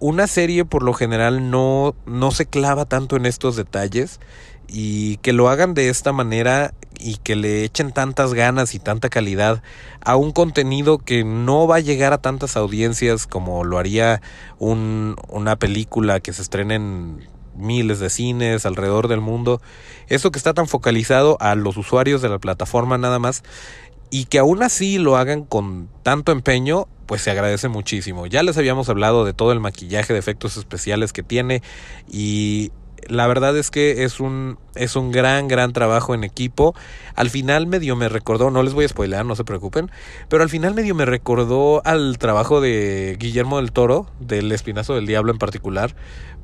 una 0.00 0.26
serie 0.26 0.64
por 0.64 0.82
lo 0.82 0.92
general 0.94 1.50
no, 1.50 1.94
no 2.06 2.30
se 2.30 2.46
clava 2.46 2.84
tanto 2.84 3.16
en 3.16 3.26
estos 3.26 3.56
detalles 3.56 4.20
y 4.68 5.16
que 5.18 5.32
lo 5.32 5.48
hagan 5.48 5.74
de 5.74 5.88
esta 5.88 6.12
manera 6.12 6.72
y 6.98 7.16
que 7.16 7.36
le 7.36 7.64
echen 7.64 7.92
tantas 7.92 8.34
ganas 8.34 8.74
y 8.74 8.78
tanta 8.78 9.08
calidad 9.08 9.62
a 10.00 10.16
un 10.16 10.32
contenido 10.32 10.98
que 10.98 11.24
no 11.24 11.66
va 11.66 11.76
a 11.76 11.80
llegar 11.80 12.12
a 12.12 12.18
tantas 12.18 12.56
audiencias 12.56 13.26
como 13.26 13.64
lo 13.64 13.78
haría 13.78 14.22
un, 14.58 15.16
una 15.28 15.56
película 15.56 16.20
que 16.20 16.32
se 16.32 16.42
estrena 16.42 16.74
en 16.74 17.28
miles 17.56 18.00
de 18.00 18.10
cines 18.10 18.66
alrededor 18.66 19.08
del 19.08 19.20
mundo. 19.20 19.60
Eso 20.08 20.30
que 20.30 20.38
está 20.38 20.54
tan 20.54 20.68
focalizado 20.68 21.36
a 21.40 21.54
los 21.54 21.76
usuarios 21.76 22.22
de 22.22 22.28
la 22.28 22.38
plataforma 22.38 22.98
nada 22.98 23.18
más 23.18 23.42
y 24.10 24.26
que 24.26 24.38
aún 24.38 24.62
así 24.62 24.98
lo 24.98 25.16
hagan 25.16 25.44
con 25.44 25.88
tanto 26.02 26.32
empeño, 26.32 26.86
pues 27.06 27.22
se 27.22 27.30
agradece 27.30 27.68
muchísimo. 27.68 28.26
Ya 28.26 28.42
les 28.42 28.56
habíamos 28.56 28.88
hablado 28.88 29.24
de 29.24 29.32
todo 29.32 29.52
el 29.52 29.60
maquillaje 29.60 30.12
de 30.12 30.18
efectos 30.18 30.56
especiales 30.56 31.12
que 31.12 31.22
tiene 31.22 31.62
y 32.10 32.70
la 33.08 33.26
verdad 33.26 33.56
es 33.56 33.70
que 33.70 34.04
es 34.04 34.20
un, 34.20 34.58
es 34.74 34.96
un 34.96 35.12
gran, 35.12 35.48
gran 35.48 35.72
trabajo 35.72 36.14
en 36.14 36.24
equipo. 36.24 36.74
Al 37.14 37.30
final 37.30 37.66
medio 37.66 37.96
me 37.96 38.08
recordó, 38.08 38.50
no 38.50 38.62
les 38.62 38.74
voy 38.74 38.84
a 38.84 38.88
spoiler, 38.88 39.24
no 39.24 39.36
se 39.36 39.44
preocupen, 39.44 39.90
pero 40.28 40.42
al 40.42 40.48
final 40.48 40.74
medio 40.74 40.94
me 40.94 41.04
recordó 41.04 41.82
al 41.84 42.18
trabajo 42.18 42.60
de 42.60 43.16
Guillermo 43.18 43.58
del 43.58 43.72
Toro, 43.72 44.06
del 44.20 44.52
Espinazo 44.52 44.94
del 44.94 45.06
Diablo 45.06 45.32
en 45.32 45.38
particular, 45.38 45.94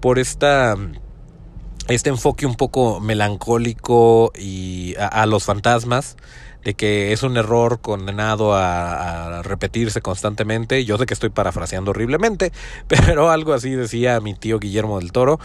por 0.01 0.18
esta 0.18 0.77
este 1.88 2.11
enfoque 2.11 2.46
un 2.46 2.55
poco 2.55 3.01
melancólico 3.01 4.33
y 4.38 4.94
a, 4.98 5.27
los 5.27 5.44
fantasmas 5.44 6.16
de 6.64 6.75
que 6.75 7.12
es 7.12 7.25
un 7.25 7.37
error 7.37 7.81
condenado 7.81 8.55
a, 8.55 9.38
a, 9.38 9.42
repetirse 9.42 10.01
constantemente. 10.01 10.85
Yo 10.85 10.96
sé 10.96 11.07
que 11.07 11.14
estoy 11.14 11.31
parafraseando 11.31 11.90
horriblemente, 11.90 12.53
pero 12.87 13.31
algo 13.31 13.53
así 13.53 13.70
decía 13.70 14.20
mi 14.20 14.35
tío 14.35 14.59
Guillermo 14.59 15.01
del 15.01 15.12
Toro. 15.12 15.40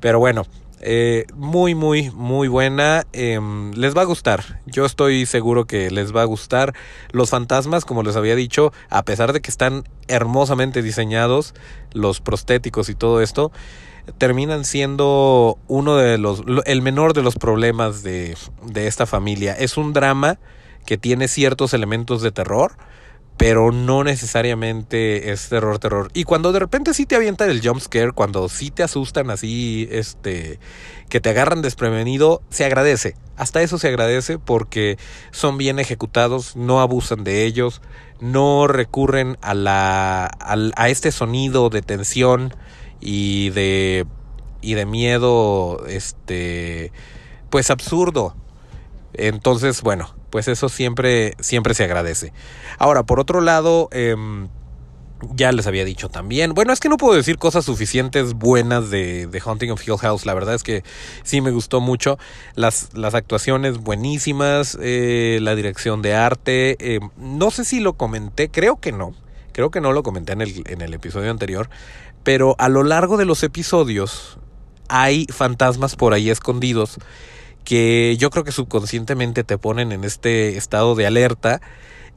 Pero 0.00 0.18
bueno, 0.18 0.44
eh, 0.80 1.26
muy, 1.34 1.74
muy, 1.74 2.10
muy 2.10 2.48
buena. 2.48 3.04
Eh, 3.12 3.40
les 3.74 3.96
va 3.96 4.02
a 4.02 4.04
gustar. 4.04 4.60
Yo 4.66 4.84
estoy 4.84 5.26
seguro 5.26 5.66
que 5.66 5.90
les 5.90 6.14
va 6.14 6.22
a 6.22 6.26
gustar. 6.26 6.74
Los 7.10 7.30
fantasmas, 7.30 7.84
como 7.84 8.02
les 8.02 8.16
había 8.16 8.36
dicho, 8.36 8.72
a 8.90 9.04
pesar 9.04 9.32
de 9.32 9.40
que 9.40 9.50
están 9.50 9.84
hermosamente 10.06 10.82
diseñados, 10.82 11.54
los 11.92 12.20
prostéticos 12.20 12.88
y 12.88 12.94
todo 12.94 13.20
esto, 13.20 13.50
terminan 14.18 14.64
siendo 14.64 15.58
uno 15.66 15.96
de 15.96 16.18
los, 16.18 16.42
el 16.64 16.82
menor 16.82 17.12
de 17.12 17.22
los 17.22 17.36
problemas 17.36 18.02
de, 18.02 18.36
de 18.64 18.86
esta 18.86 19.06
familia. 19.06 19.54
Es 19.54 19.76
un 19.76 19.92
drama 19.92 20.38
que 20.86 20.96
tiene 20.96 21.28
ciertos 21.28 21.74
elementos 21.74 22.22
de 22.22 22.32
terror 22.32 22.72
pero 23.38 23.70
no 23.70 24.02
necesariamente 24.02 25.30
es 25.30 25.48
terror, 25.48 25.78
terror. 25.78 26.10
Y 26.12 26.24
cuando 26.24 26.50
de 26.50 26.58
repente 26.58 26.92
sí 26.92 27.06
te 27.06 27.14
avientan 27.14 27.48
el 27.48 27.66
jump 27.66 27.80
scare, 27.80 28.10
cuando 28.10 28.48
sí 28.48 28.72
te 28.72 28.82
asustan 28.82 29.30
así, 29.30 29.88
este, 29.92 30.58
que 31.08 31.20
te 31.20 31.30
agarran 31.30 31.62
desprevenido, 31.62 32.42
se 32.50 32.64
agradece. 32.64 33.14
Hasta 33.36 33.62
eso 33.62 33.78
se 33.78 33.86
agradece 33.86 34.40
porque 34.40 34.98
son 35.30 35.56
bien 35.56 35.78
ejecutados, 35.78 36.56
no 36.56 36.80
abusan 36.80 37.22
de 37.22 37.44
ellos, 37.44 37.80
no 38.20 38.66
recurren 38.66 39.38
a 39.40 39.54
la, 39.54 40.26
a, 40.26 40.56
a 40.74 40.88
este 40.88 41.12
sonido 41.12 41.70
de 41.70 41.82
tensión 41.82 42.52
y 43.00 43.50
de, 43.50 44.04
y 44.60 44.74
de 44.74 44.84
miedo, 44.84 45.86
este, 45.86 46.90
pues 47.50 47.70
absurdo. 47.70 48.34
Entonces, 49.14 49.82
bueno, 49.82 50.17
pues 50.30 50.48
eso 50.48 50.68
siempre, 50.68 51.34
siempre 51.40 51.74
se 51.74 51.84
agradece. 51.84 52.32
Ahora, 52.78 53.04
por 53.04 53.20
otro 53.20 53.40
lado, 53.40 53.88
eh, 53.92 54.16
ya 55.34 55.52
les 55.52 55.66
había 55.66 55.84
dicho 55.84 56.08
también. 56.08 56.54
Bueno, 56.54 56.72
es 56.72 56.80
que 56.80 56.88
no 56.88 56.96
puedo 56.96 57.14
decir 57.14 57.38
cosas 57.38 57.64
suficientes 57.64 58.34
buenas 58.34 58.90
de, 58.90 59.26
de 59.26 59.40
Haunting 59.40 59.70
of 59.70 59.86
Hill 59.86 59.98
House. 59.98 60.26
La 60.26 60.34
verdad 60.34 60.54
es 60.54 60.62
que 60.62 60.84
sí 61.22 61.40
me 61.40 61.50
gustó 61.50 61.80
mucho. 61.80 62.18
Las, 62.54 62.90
las 62.94 63.14
actuaciones 63.14 63.78
buenísimas, 63.78 64.78
eh, 64.80 65.38
la 65.42 65.54
dirección 65.54 66.02
de 66.02 66.14
arte. 66.14 66.76
Eh, 66.80 67.00
no 67.16 67.50
sé 67.50 67.64
si 67.64 67.80
lo 67.80 67.94
comenté, 67.94 68.50
creo 68.50 68.80
que 68.80 68.92
no. 68.92 69.14
Creo 69.52 69.70
que 69.70 69.80
no 69.80 69.92
lo 69.92 70.02
comenté 70.02 70.34
en 70.34 70.40
el, 70.40 70.62
en 70.66 70.82
el 70.82 70.94
episodio 70.94 71.30
anterior. 71.30 71.68
Pero 72.22 72.54
a 72.58 72.68
lo 72.68 72.84
largo 72.84 73.16
de 73.16 73.24
los 73.24 73.42
episodios 73.42 74.38
hay 74.88 75.26
fantasmas 75.30 75.96
por 75.96 76.12
ahí 76.12 76.30
escondidos 76.30 76.98
que 77.68 78.16
yo 78.16 78.30
creo 78.30 78.44
que 78.44 78.50
subconscientemente 78.50 79.44
te 79.44 79.58
ponen 79.58 79.92
en 79.92 80.02
este 80.02 80.56
estado 80.56 80.94
de 80.94 81.06
alerta 81.06 81.60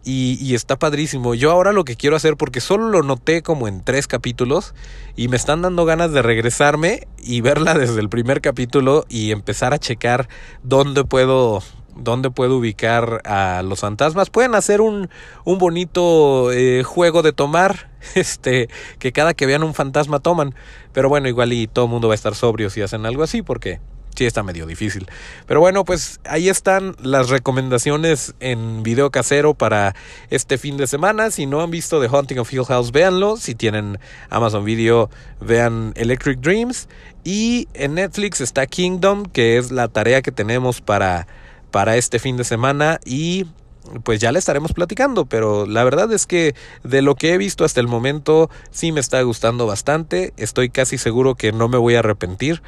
y, 0.02 0.56
está 0.56 0.80
padrísimo. 0.80 1.36
Yo 1.36 1.52
ahora 1.52 1.74
lo 1.74 1.84
que 1.84 1.98
quiero 1.98 2.16
hacer, 2.16 2.38
porque 2.38 2.62
solo 2.62 2.88
lo 2.88 3.04
noté 3.04 3.42
como 3.42 3.68
en 3.68 3.84
tres 3.84 4.08
capítulos 4.08 4.74
y 5.18 5.28
me 5.28 5.36
están 5.36 5.62
dando 5.62 5.84
ganas 5.84 6.14
de 6.14 6.22
regresarme 6.22 7.06
y 7.22 7.42
verla 7.42 7.74
desde 7.78 8.00
el 8.00 8.08
primer 8.08 8.40
capítulo 8.40 9.04
y 9.10 9.34
empezar 9.34 9.74
a 9.74 9.78
checar 9.78 10.30
dónde 10.64 11.04
puedo 11.04 11.62
dónde 11.98 12.32
puedo 12.32 12.56
ubicar 12.56 13.22
a 13.26 13.62
los 13.62 13.82
fantasmas. 13.82 14.30
Pueden 14.30 14.56
hacer 14.56 14.80
un, 14.80 15.10
un 15.44 15.58
bonito 15.58 16.54
eh, 16.54 16.84
juego 16.84 17.24
de 17.24 17.34
tomar, 17.34 17.92
este, 18.16 18.70
que 19.00 19.12
cada 19.12 19.34
que 19.34 19.48
vean 19.48 19.64
un 19.64 19.74
fantasma 19.74 20.20
toman. 20.20 20.56
Pero 20.94 21.10
bueno, 21.10 21.28
igual 21.28 21.52
y 21.52 21.68
todo 21.68 21.86
el 21.86 21.92
mundo 21.92 22.08
va 22.08 22.14
a 22.14 22.16
estar 22.16 22.36
sobrio 22.36 22.70
si 22.70 22.82
hacen 22.82 23.06
algo 23.06 23.24
así, 23.24 23.42
porque 23.42 23.82
sí 24.16 24.26
está 24.26 24.44
medio 24.44 24.66
difícil. 24.66 25.08
Pero 25.48 25.60
bueno, 25.60 25.86
pues 25.86 26.20
ahí 26.26 26.50
están 26.50 26.96
las 27.02 27.30
recomendaciones 27.30 28.34
en 28.40 28.84
video 28.84 29.12
casero 29.12 29.54
para 29.54 29.96
este 30.30 30.58
fin 30.58 30.78
de 30.78 30.88
semana. 30.88 31.32
Si 31.32 31.46
no 31.46 31.62
han 31.62 31.72
visto 31.72 32.02
The 32.02 32.08
Haunting 32.08 32.40
of 32.40 32.52
Hill 32.52 32.66
House, 32.66 32.92
véanlo. 32.92 33.38
Si 33.38 33.56
tienen 33.56 34.00
Amazon 34.30 34.66
Video, 34.66 35.10
vean 35.40 35.94
Electric 35.96 36.40
Dreams. 36.40 36.88
Y 37.24 37.68
en 37.74 37.96
Netflix 37.96 38.42
está 38.42 38.66
Kingdom, 38.66 39.26
que 39.26 39.58
es 39.58 39.72
la 39.72 39.88
tarea 39.88 40.22
que 40.22 40.32
tenemos 40.32 40.82
para, 40.82 41.28
para 41.72 41.98
este 41.98 42.20
fin 42.20 42.38
de 42.38 42.44
semana. 42.44 43.00
Y 43.06 43.46
pues 44.04 44.20
ya 44.20 44.32
le 44.32 44.40
estaremos 44.40 44.74
platicando, 44.74 45.26
pero 45.26 45.66
la 45.66 45.84
verdad 45.84 46.12
es 46.14 46.26
que 46.26 46.56
de 46.84 47.02
lo 47.02 47.16
que 47.16 47.34
he 47.34 47.38
visto 47.38 47.66
hasta 47.66 47.80
el 47.80 47.88
momento 47.88 48.50
sí 48.72 48.92
me 48.92 49.00
está 49.00 49.22
gustando 49.22 49.66
bastante, 49.66 50.34
estoy 50.38 50.70
casi 50.70 50.98
seguro 50.98 51.36
que 51.36 51.52
no 51.52 51.68
me 51.68 51.78
voy 51.78 51.96
a 51.96 52.00
arrepentir, 52.00 52.62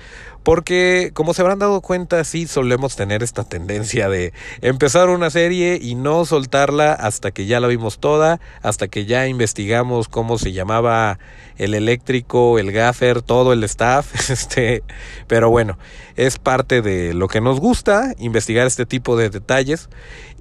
porque 0.44 1.12
como 1.14 1.34
se 1.34 1.42
habrán 1.42 1.60
dado 1.60 1.80
cuenta, 1.82 2.24
sí 2.26 2.48
solemos 2.48 2.96
tener 2.96 3.24
esta 3.24 3.44
tendencia 3.46 4.10
de 4.10 4.34
empezar 4.62 5.10
una 5.10 5.30
serie 5.30 5.80
y 5.82 5.96
no 5.96 6.26
soltarla 6.26 6.94
hasta 6.94 7.32
que 7.32 7.46
ya 7.46 7.60
la 7.60 7.68
vimos 7.68 8.00
toda, 8.00 8.42
hasta 8.62 8.88
que 8.90 9.06
ya 9.06 9.28
investigamos 9.28 10.10
cómo 10.10 10.38
se 10.38 10.52
llamaba 10.52 11.18
el 11.58 11.74
eléctrico, 11.74 12.60
el 12.60 12.72
gaffer, 12.72 13.22
todo 13.22 13.54
el 13.54 13.64
staff, 13.64 14.30
este, 14.30 14.84
pero 15.28 15.50
bueno, 15.50 15.78
es 16.16 16.40
parte 16.40 16.82
de 16.82 17.14
lo 17.14 17.28
que 17.28 17.40
nos 17.40 17.60
gusta, 17.60 18.14
investigar 18.18 18.68
este 18.68 18.86
tipo 18.86 19.16
de 19.16 19.30
detalles 19.30 19.90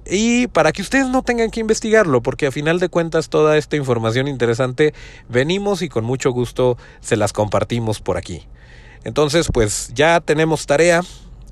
y 0.09 0.47
para 0.47 0.71
que 0.71 0.81
ustedes 0.81 1.07
no 1.07 1.23
tengan 1.23 1.51
que 1.51 1.59
investigarlo, 1.59 2.21
porque 2.21 2.47
a 2.47 2.51
final 2.51 2.79
de 2.79 2.89
cuentas 2.89 3.29
toda 3.29 3.57
esta 3.57 3.75
información 3.75 4.27
interesante 4.27 4.93
venimos 5.29 5.81
y 5.81 5.89
con 5.89 6.03
mucho 6.03 6.31
gusto 6.31 6.77
se 7.01 7.15
las 7.15 7.33
compartimos 7.33 7.99
por 8.01 8.17
aquí. 8.17 8.47
Entonces, 9.03 9.47
pues 9.51 9.91
ya 9.93 10.21
tenemos 10.21 10.65
tarea, 10.65 11.01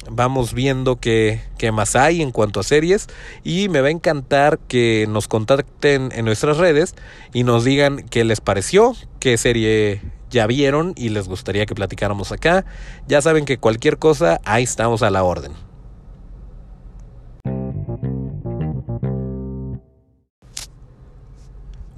vamos 0.09 0.53
viendo 0.53 0.97
qué, 0.97 1.41
más 1.73 1.95
hay 1.95 2.21
en 2.21 2.31
cuanto 2.31 2.59
a 2.59 2.63
series 2.63 3.07
y 3.43 3.69
me 3.69 3.81
va 3.81 3.87
a 3.87 3.91
encantar 3.91 4.59
que 4.67 5.05
nos 5.09 5.27
contacten 5.27 6.11
en 6.13 6.25
nuestras 6.25 6.57
redes 6.57 6.95
y 7.33 7.43
nos 7.43 7.63
digan 7.63 8.03
qué 8.09 8.23
les 8.23 8.41
pareció, 8.41 8.95
qué 9.19 9.37
serie 9.37 10.01
ya 10.29 10.47
vieron 10.47 10.93
y 10.95 11.09
les 11.09 11.27
gustaría 11.27 11.65
que 11.65 11.75
platicáramos 11.75 12.31
acá. 12.31 12.65
Ya 13.07 13.21
saben 13.21 13.45
que 13.45 13.57
cualquier 13.57 13.97
cosa, 13.97 14.39
ahí 14.45 14.63
estamos 14.63 15.03
a 15.03 15.09
la 15.09 15.23
orden. 15.23 15.70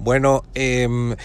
Bueno, 0.04 0.42
eh, 0.54 1.16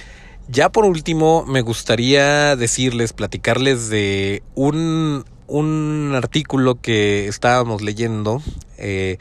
Ya 0.48 0.70
por 0.70 0.86
último, 0.86 1.46
me 1.46 1.62
gustaría 1.62 2.56
decirles, 2.56 3.12
platicarles 3.12 3.90
de 3.90 4.42
un, 4.56 5.26
un 5.48 6.14
artículo 6.16 6.80
que 6.82 7.28
estábamos 7.28 7.82
leyendo. 7.82 8.42
Eh, 8.78 9.18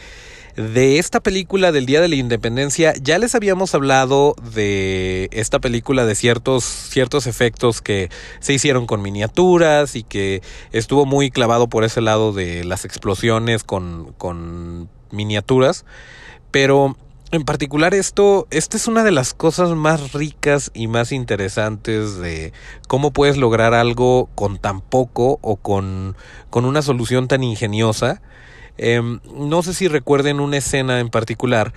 de 0.56 0.98
esta 0.98 1.20
película 1.20 1.72
del 1.72 1.86
Día 1.86 2.00
de 2.00 2.06
la 2.06 2.14
Independencia, 2.14 2.94
ya 3.02 3.18
les 3.18 3.34
habíamos 3.34 3.74
hablado 3.74 4.36
de 4.54 5.28
esta 5.32 5.58
película 5.58 6.06
de 6.06 6.14
ciertos, 6.14 6.64
ciertos 6.64 7.26
efectos 7.26 7.82
que 7.82 8.10
se 8.38 8.54
hicieron 8.54 8.86
con 8.86 9.02
miniaturas 9.02 9.96
y 9.96 10.04
que 10.04 10.40
estuvo 10.70 11.04
muy 11.04 11.30
clavado 11.32 11.68
por 11.68 11.82
ese 11.82 12.00
lado 12.00 12.32
de 12.32 12.62
las 12.62 12.84
explosiones 12.84 13.64
con, 13.64 14.14
con 14.18 14.88
miniaturas. 15.10 15.84
Pero 16.52 16.96
en 17.30 17.44
particular 17.44 17.94
esto, 17.94 18.46
esta 18.50 18.76
es 18.76 18.88
una 18.88 19.04
de 19.04 19.10
las 19.10 19.34
cosas 19.34 19.70
más 19.70 20.12
ricas 20.12 20.70
y 20.74 20.86
más 20.86 21.12
interesantes 21.12 22.16
de 22.16 22.52
cómo 22.86 23.12
puedes 23.12 23.36
lograr 23.36 23.74
algo 23.74 24.28
con 24.34 24.58
tan 24.58 24.80
poco 24.80 25.38
o 25.42 25.56
con, 25.56 26.16
con 26.50 26.64
una 26.64 26.82
solución 26.82 27.28
tan 27.28 27.42
ingeniosa 27.42 28.22
Em, 28.78 29.18
no 29.34 29.62
sé 29.64 29.74
si 29.74 29.88
recuerden 29.88 30.38
una 30.38 30.56
escena 30.56 31.00
en 31.00 31.10
particular 31.10 31.74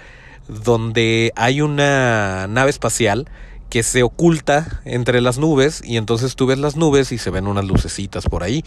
donde 0.47 1.33
hay 1.35 1.61
una 1.61 2.47
nave 2.47 2.69
espacial 2.69 3.27
que 3.69 3.81
se 3.83 4.03
oculta 4.03 4.81
entre 4.85 5.19
las 5.21 5.39
nubes 5.39 5.81
y 5.83 5.97
entonces 5.97 6.35
tú 6.35 6.45
ves 6.45 6.59
las 6.59 6.75
nubes 6.75 7.11
y 7.11 7.17
se 7.17 7.31
ven 7.31 7.47
unas 7.47 7.65
lucecitas 7.65 8.25
por 8.25 8.43
ahí. 8.43 8.63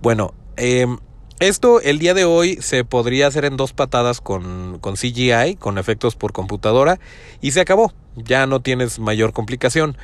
Bueno, 0.00 0.34
em, 0.56 0.98
esto 1.40 1.80
el 1.80 1.98
día 1.98 2.14
de 2.14 2.24
hoy 2.24 2.58
se 2.60 2.84
podría 2.84 3.26
hacer 3.26 3.44
en 3.44 3.56
dos 3.56 3.72
patadas 3.72 4.20
con, 4.20 4.80
CGI, 4.80 5.56
con 5.58 5.78
efectos 5.78 6.16
por 6.16 6.32
computadora, 6.32 7.00
y 7.40 7.50
se 7.50 7.60
acabó. 7.60 7.92
Ya 8.16 8.46
no 8.46 8.60
tienes 8.60 8.98
mayor 8.98 9.32
complicación. 9.32 9.96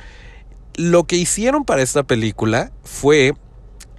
Lo 0.75 1.05
que 1.05 1.15
hicieron 1.15 1.65
para 1.65 1.81
esta 1.81 2.03
película 2.03 2.71
fue 2.83 3.33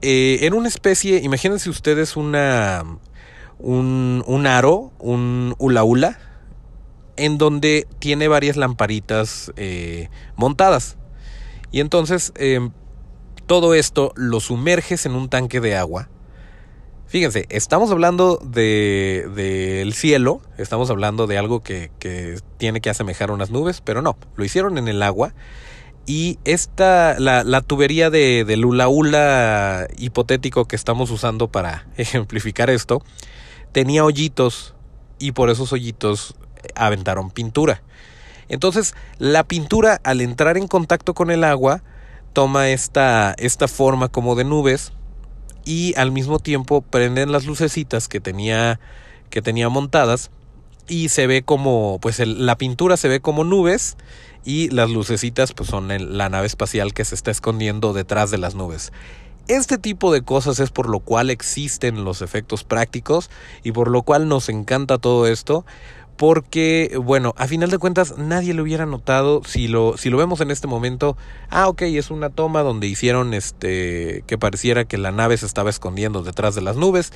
eh, 0.02 0.38
en 0.42 0.54
una 0.54 0.68
especie, 0.68 1.20
imagínense 1.22 1.70
ustedes 1.70 2.16
una, 2.16 2.84
un, 3.58 4.22
un 4.26 4.46
aro, 4.46 4.92
un 4.98 5.54
hula 5.58 5.84
hula, 5.84 6.18
en 7.16 7.38
donde 7.38 7.86
tiene 7.98 8.28
varias 8.28 8.56
lamparitas 8.56 9.52
eh, 9.56 10.08
montadas. 10.36 10.96
Y 11.70 11.80
entonces 11.80 12.32
em, 12.36 12.72
todo 13.46 13.74
esto 13.74 14.12
lo 14.16 14.40
sumerges 14.40 15.06
en 15.06 15.14
un 15.14 15.28
tanque 15.28 15.60
de 15.60 15.76
agua. 15.76 16.08
Fíjense, 17.12 17.44
estamos 17.50 17.90
hablando 17.90 18.38
del 18.42 19.34
de, 19.34 19.92
cielo, 19.92 20.40
estamos 20.56 20.88
hablando 20.88 21.26
de 21.26 21.36
algo 21.36 21.62
que, 21.62 21.90
que, 21.98 22.38
tiene 22.56 22.80
que 22.80 22.88
asemejar 22.88 23.30
unas 23.30 23.50
nubes, 23.50 23.82
pero 23.82 24.00
no, 24.00 24.16
lo 24.34 24.44
hicieron 24.46 24.78
en 24.78 24.88
el 24.88 25.02
agua. 25.02 25.34
Y 26.06 26.38
esta, 26.46 27.20
la, 27.20 27.60
tubería 27.60 28.08
de, 28.08 28.46
del 28.46 28.64
hula 28.64 28.88
hula 28.88 29.88
hipotético 29.98 30.64
que 30.64 30.74
estamos 30.74 31.10
usando 31.10 31.48
para 31.48 31.86
ejemplificar 31.98 32.70
esto, 32.70 33.02
tenía 33.72 34.06
hoyitos 34.06 34.74
y 35.18 35.32
por 35.32 35.50
esos 35.50 35.70
hoyitos 35.74 36.34
aventaron 36.74 37.30
pintura. 37.30 37.82
Entonces, 38.48 38.94
la 39.18 39.44
pintura 39.44 40.00
al 40.02 40.22
entrar 40.22 40.56
en 40.56 40.66
contacto 40.66 41.12
con 41.12 41.30
el 41.30 41.44
agua 41.44 41.82
toma 42.32 42.70
esta, 42.70 43.34
esta 43.36 43.68
forma 43.68 44.08
como 44.08 44.34
de 44.34 44.44
nubes 44.44 44.94
y 45.64 45.94
al 45.96 46.12
mismo 46.12 46.38
tiempo 46.38 46.82
prenden 46.82 47.32
las 47.32 47.46
lucecitas 47.46 48.08
que 48.08 48.20
tenía, 48.20 48.80
que 49.30 49.42
tenía 49.42 49.68
montadas 49.68 50.30
y 50.88 51.08
se 51.08 51.26
ve 51.26 51.42
como, 51.42 51.98
pues 52.00 52.18
la 52.26 52.56
pintura 52.56 52.96
se 52.96 53.08
ve 53.08 53.20
como 53.20 53.44
nubes 53.44 53.96
y 54.44 54.68
las 54.70 54.90
lucecitas 54.90 55.52
pues 55.52 55.68
son 55.68 55.88
la 56.16 56.28
nave 56.28 56.46
espacial 56.46 56.92
que 56.92 57.04
se 57.04 57.14
está 57.14 57.30
escondiendo 57.30 57.92
detrás 57.92 58.30
de 58.30 58.38
las 58.38 58.54
nubes. 58.54 58.92
Este 59.48 59.76
tipo 59.76 60.12
de 60.12 60.22
cosas 60.22 60.60
es 60.60 60.70
por 60.70 60.88
lo 60.88 61.00
cual 61.00 61.28
existen 61.28 62.04
los 62.04 62.22
efectos 62.22 62.62
prácticos 62.62 63.28
y 63.64 63.72
por 63.72 63.90
lo 63.90 64.02
cual 64.02 64.28
nos 64.28 64.48
encanta 64.48 64.98
todo 64.98 65.26
esto. 65.26 65.64
Porque, 66.22 66.96
bueno, 67.02 67.34
a 67.36 67.48
final 67.48 67.68
de 67.70 67.78
cuentas 67.78 68.16
nadie 68.16 68.54
lo 68.54 68.62
hubiera 68.62 68.86
notado 68.86 69.42
si 69.44 69.66
lo, 69.66 69.96
si 69.96 70.08
lo 70.08 70.18
vemos 70.18 70.40
en 70.40 70.52
este 70.52 70.68
momento. 70.68 71.16
Ah, 71.50 71.66
ok, 71.66 71.82
es 71.82 72.12
una 72.12 72.30
toma 72.30 72.62
donde 72.62 72.86
hicieron 72.86 73.34
este 73.34 74.22
que 74.28 74.38
pareciera 74.38 74.84
que 74.84 74.98
la 74.98 75.10
nave 75.10 75.36
se 75.36 75.46
estaba 75.46 75.68
escondiendo 75.68 76.22
detrás 76.22 76.54
de 76.54 76.60
las 76.60 76.76
nubes. 76.76 77.12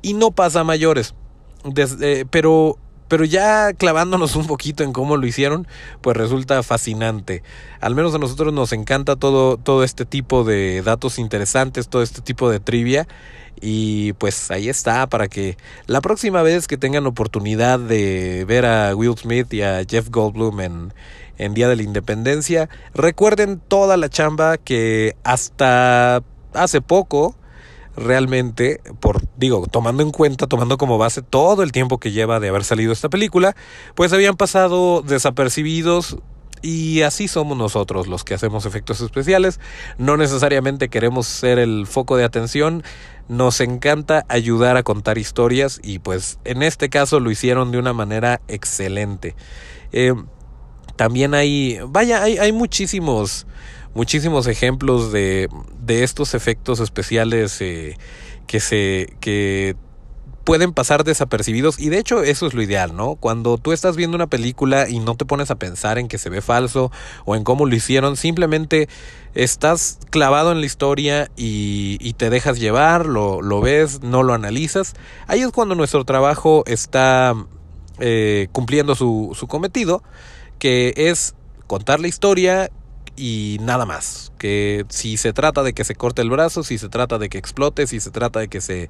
Y 0.00 0.14
no 0.14 0.30
pasa 0.30 0.64
mayores. 0.64 1.14
Desde, 1.62 2.24
pero 2.24 2.78
pero 3.08 3.24
ya 3.24 3.72
clavándonos 3.72 4.36
un 4.36 4.46
poquito 4.46 4.84
en 4.84 4.92
cómo 4.92 5.16
lo 5.16 5.26
hicieron, 5.26 5.66
pues 6.00 6.16
resulta 6.16 6.62
fascinante. 6.62 7.42
Al 7.80 7.94
menos 7.94 8.14
a 8.14 8.18
nosotros 8.18 8.52
nos 8.52 8.72
encanta 8.72 9.16
todo, 9.16 9.56
todo 9.56 9.82
este 9.82 10.04
tipo 10.04 10.44
de 10.44 10.82
datos 10.82 11.18
interesantes, 11.18 11.88
todo 11.88 12.02
este 12.02 12.20
tipo 12.20 12.50
de 12.50 12.60
trivia. 12.60 13.08
Y 13.60 14.12
pues 14.14 14.50
ahí 14.52 14.68
está, 14.68 15.08
para 15.08 15.26
que 15.26 15.56
la 15.86 16.00
próxima 16.00 16.42
vez 16.42 16.68
que 16.68 16.76
tengan 16.76 17.06
oportunidad 17.06 17.80
de 17.80 18.44
ver 18.46 18.64
a 18.66 18.94
Will 18.94 19.16
Smith 19.16 19.52
y 19.52 19.62
a 19.62 19.82
Jeff 19.88 20.10
Goldblum 20.10 20.60
en, 20.60 20.94
en 21.38 21.54
Día 21.54 21.68
de 21.68 21.74
la 21.74 21.82
Independencia, 21.82 22.68
recuerden 22.94 23.60
toda 23.66 23.96
la 23.96 24.08
chamba 24.08 24.58
que 24.58 25.16
hasta 25.24 26.22
hace 26.52 26.80
poco 26.80 27.34
realmente, 27.98 28.80
por, 29.00 29.22
digo, 29.36 29.66
tomando 29.66 30.02
en 30.02 30.10
cuenta, 30.10 30.46
tomando 30.46 30.78
como 30.78 30.98
base 30.98 31.22
todo 31.22 31.62
el 31.62 31.72
tiempo 31.72 31.98
que 31.98 32.12
lleva 32.12 32.40
de 32.40 32.48
haber 32.48 32.64
salido 32.64 32.92
esta 32.92 33.08
película, 33.08 33.56
pues 33.94 34.12
habían 34.12 34.36
pasado 34.36 35.02
desapercibidos 35.02 36.18
y 36.62 37.02
así 37.02 37.28
somos 37.28 37.56
nosotros 37.56 38.08
los 38.08 38.24
que 38.24 38.34
hacemos 38.34 38.66
efectos 38.66 39.00
especiales. 39.00 39.60
No 39.96 40.16
necesariamente 40.16 40.88
queremos 40.88 41.26
ser 41.26 41.58
el 41.58 41.86
foco 41.86 42.16
de 42.16 42.24
atención. 42.24 42.82
Nos 43.28 43.60
encanta 43.60 44.24
ayudar 44.28 44.76
a 44.76 44.82
contar 44.82 45.18
historias 45.18 45.80
y 45.82 45.98
pues 45.98 46.38
en 46.44 46.62
este 46.62 46.88
caso 46.88 47.20
lo 47.20 47.30
hicieron 47.30 47.70
de 47.70 47.78
una 47.78 47.92
manera 47.92 48.40
excelente. 48.48 49.36
Eh, 49.92 50.14
también 50.96 51.34
hay, 51.34 51.78
vaya, 51.86 52.22
hay, 52.22 52.38
hay 52.38 52.52
muchísimos 52.52 53.46
muchísimos 53.98 54.46
ejemplos 54.46 55.10
de, 55.10 55.48
de 55.84 56.04
estos 56.04 56.34
efectos 56.34 56.78
especiales 56.78 57.60
eh, 57.60 57.98
que 58.46 58.60
se 58.60 59.16
que 59.18 59.74
pueden 60.44 60.72
pasar 60.72 61.02
desapercibidos 61.02 61.80
y 61.80 61.88
de 61.88 61.98
hecho 61.98 62.22
eso 62.22 62.46
es 62.46 62.54
lo 62.54 62.62
ideal, 62.62 62.94
¿no? 62.94 63.16
Cuando 63.16 63.58
tú 63.58 63.72
estás 63.72 63.96
viendo 63.96 64.14
una 64.14 64.28
película 64.28 64.88
y 64.88 65.00
no 65.00 65.16
te 65.16 65.24
pones 65.24 65.50
a 65.50 65.56
pensar 65.56 65.98
en 65.98 66.06
que 66.06 66.16
se 66.16 66.30
ve 66.30 66.40
falso 66.40 66.92
o 67.24 67.34
en 67.34 67.42
cómo 67.42 67.66
lo 67.66 67.74
hicieron, 67.74 68.16
simplemente 68.16 68.88
estás 69.34 69.98
clavado 70.10 70.52
en 70.52 70.60
la 70.60 70.66
historia 70.66 71.28
y, 71.36 71.98
y 72.00 72.12
te 72.12 72.30
dejas 72.30 72.60
llevar, 72.60 73.04
lo, 73.04 73.42
lo, 73.42 73.60
ves, 73.60 74.00
no 74.02 74.22
lo 74.22 74.32
analizas. 74.32 74.94
Ahí 75.26 75.40
es 75.40 75.50
cuando 75.50 75.74
nuestro 75.74 76.04
trabajo 76.04 76.62
está 76.68 77.34
eh, 77.98 78.46
cumpliendo 78.52 78.94
su, 78.94 79.36
su 79.36 79.48
cometido, 79.48 80.04
que 80.60 80.94
es 80.96 81.34
contar 81.66 81.98
la 81.98 82.06
historia 82.06 82.70
y 83.18 83.58
nada 83.60 83.84
más. 83.84 84.32
Que 84.38 84.86
si 84.88 85.16
se 85.16 85.32
trata 85.32 85.62
de 85.62 85.72
que 85.72 85.84
se 85.84 85.94
corte 85.94 86.22
el 86.22 86.30
brazo, 86.30 86.62
si 86.62 86.78
se 86.78 86.88
trata 86.88 87.18
de 87.18 87.28
que 87.28 87.38
explote, 87.38 87.86
si 87.86 88.00
se 88.00 88.10
trata 88.10 88.40
de 88.40 88.48
que 88.48 88.60
se 88.60 88.88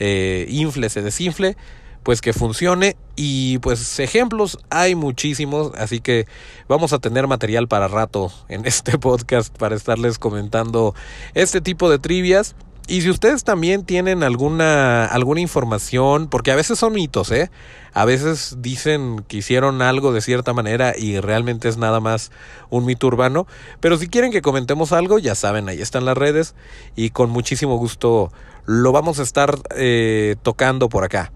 eh, 0.00 0.46
infle, 0.48 0.90
se 0.90 1.02
desinfle, 1.02 1.56
pues 2.02 2.20
que 2.20 2.32
funcione. 2.32 2.96
Y 3.14 3.58
pues 3.58 3.98
ejemplos 4.00 4.58
hay 4.70 4.94
muchísimos, 4.94 5.72
así 5.76 6.00
que 6.00 6.26
vamos 6.68 6.92
a 6.92 6.98
tener 6.98 7.28
material 7.28 7.68
para 7.68 7.86
rato 7.86 8.32
en 8.48 8.66
este 8.66 8.98
podcast 8.98 9.56
para 9.56 9.76
estarles 9.76 10.18
comentando 10.18 10.94
este 11.34 11.60
tipo 11.60 11.88
de 11.88 11.98
trivias. 11.98 12.56
Y 12.86 13.02
si 13.02 13.10
ustedes 13.10 13.44
también 13.44 13.84
tienen 13.84 14.22
alguna, 14.24 15.04
alguna 15.04 15.40
información, 15.40 16.28
porque 16.28 16.50
a 16.50 16.56
veces 16.56 16.78
son 16.78 16.92
mitos, 16.92 17.30
¿eh? 17.30 17.50
A 17.92 18.04
veces 18.04 18.56
dicen 18.58 19.24
que 19.26 19.38
hicieron 19.38 19.82
algo 19.82 20.12
de 20.12 20.20
cierta 20.20 20.52
manera 20.52 20.94
y 20.96 21.20
realmente 21.20 21.68
es 21.68 21.76
nada 21.76 22.00
más 22.00 22.30
un 22.68 22.84
mito 22.84 23.06
urbano. 23.06 23.46
Pero 23.80 23.96
si 23.96 24.08
quieren 24.08 24.32
que 24.32 24.42
comentemos 24.42 24.92
algo, 24.92 25.18
ya 25.18 25.34
saben, 25.34 25.68
ahí 25.68 25.80
están 25.80 26.04
las 26.04 26.16
redes 26.16 26.54
y 26.96 27.10
con 27.10 27.30
muchísimo 27.30 27.76
gusto 27.76 28.32
lo 28.66 28.92
vamos 28.92 29.18
a 29.18 29.22
estar 29.22 29.56
eh, 29.76 30.36
tocando 30.42 30.88
por 30.88 31.04
acá. 31.04 31.32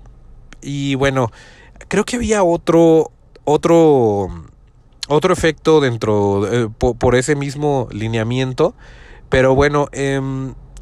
Y 0.60 0.94
bueno, 0.94 1.30
creo 1.88 2.04
que 2.04 2.16
había 2.16 2.42
otro, 2.42 3.10
otro, 3.44 4.28
otro 5.08 5.32
efecto 5.32 5.80
dentro, 5.80 6.46
eh, 6.52 6.68
por, 6.78 7.14
ese 7.14 7.36
mismo 7.36 7.88
lineamiento. 7.90 8.74
Pero 9.28 9.54
bueno, 9.54 9.88
eh, 9.92 10.20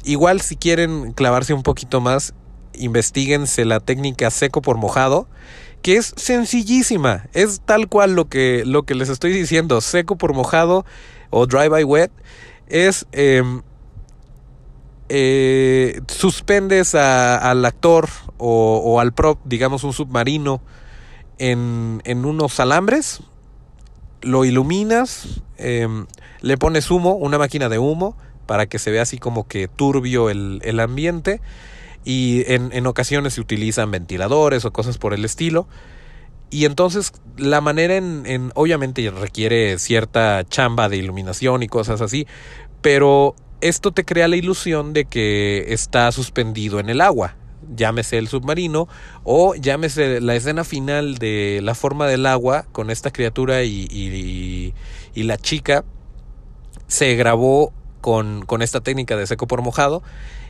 Igual 0.03 0.41
si 0.41 0.55
quieren 0.55 1.13
clavarse 1.13 1.53
un 1.53 1.63
poquito 1.63 2.01
más, 2.01 2.33
investiguense 2.73 3.65
la 3.65 3.79
técnica 3.79 4.29
seco 4.29 4.61
por 4.61 4.77
mojado, 4.77 5.27
que 5.81 5.97
es 5.97 6.13
sencillísima, 6.17 7.27
es 7.33 7.61
tal 7.65 7.87
cual 7.87 8.15
lo 8.15 8.25
que, 8.25 8.63
lo 8.65 8.83
que 8.83 8.95
les 8.95 9.09
estoy 9.09 9.33
diciendo, 9.33 9.81
seco 9.81 10.17
por 10.17 10.33
mojado 10.33 10.85
o 11.29 11.45
dry 11.45 11.67
by 11.67 11.83
wet, 11.83 12.11
es 12.67 13.05
em, 13.11 13.61
eh, 15.09 16.01
suspendes 16.07 16.95
al 16.95 17.63
actor 17.65 18.09
o, 18.37 18.99
al 18.99 19.13
prop, 19.13 19.39
digamos 19.45 19.83
un 19.83 19.93
submarino, 19.93 20.61
en, 21.37 22.01
en 22.05 22.25
unos 22.25 22.59
alambres, 22.59 23.21
lo 24.21 24.45
iluminas, 24.45 25.41
em, 25.57 26.07
le 26.41 26.57
pones 26.57 26.89
humo, 26.91 27.13
una 27.15 27.37
máquina 27.37 27.69
de 27.69 27.79
humo, 27.79 28.17
para 28.45 28.65
que 28.65 28.79
se 28.79 28.91
vea 28.91 29.03
así 29.03 29.17
como 29.17 29.47
que 29.47 29.67
turbio 29.67 30.29
el, 30.29 30.61
el 30.63 30.79
ambiente. 30.79 31.41
Y 32.05 32.43
en, 32.51 32.71
en 32.73 32.85
ocasiones 32.85 33.35
se 33.35 33.41
utilizan 33.41 33.89
ventiladores 33.91 34.65
o 34.65 34.73
cosas 34.73 34.97
por 34.97 35.13
el 35.13 35.23
estilo. 35.25 35.67
Y 36.53 36.65
entonces 36.65 37.13
la 37.35 37.61
manera 37.61 37.95
en, 37.95 38.23
en, 38.25 38.51
obviamente 38.53 39.09
requiere 39.09 39.79
cierta 39.79 40.43
chamba 40.43 40.87
de 40.87 40.97
iluminación 40.97 41.63
y 41.63 41.67
cosas 41.67 41.99
así, 41.99 42.27
pero 42.81 43.35
esto 43.59 43.91
te 43.91 44.05
crea 44.05 44.27
la 44.27 44.35
ilusión 44.35 44.93
de 44.93 45.05
que 45.05 45.73
está 45.73 46.11
suspendido 46.11 46.79
en 46.79 46.89
el 46.89 47.01
agua, 47.01 47.37
llámese 47.75 48.19
el 48.19 48.27
submarino 48.27 48.87
o 49.23 49.55
llámese 49.55 50.21
la 50.21 50.35
escena 50.35 50.63
final 50.63 51.15
de 51.17 51.59
la 51.63 51.73
forma 51.73 52.05
del 52.05 52.27
agua 52.27 52.67
con 52.71 52.91
esta 52.91 53.09
criatura 53.09 53.63
y, 53.63 53.87
y, 53.89 54.73
y 55.15 55.23
la 55.23 55.37
chica 55.37 55.83
se 56.87 57.15
grabó 57.15 57.73
con, 58.03 58.45
con 58.45 58.61
esta 58.61 58.81
técnica 58.81 59.17
de 59.17 59.25
seco 59.25 59.47
por 59.47 59.63
mojado 59.63 60.03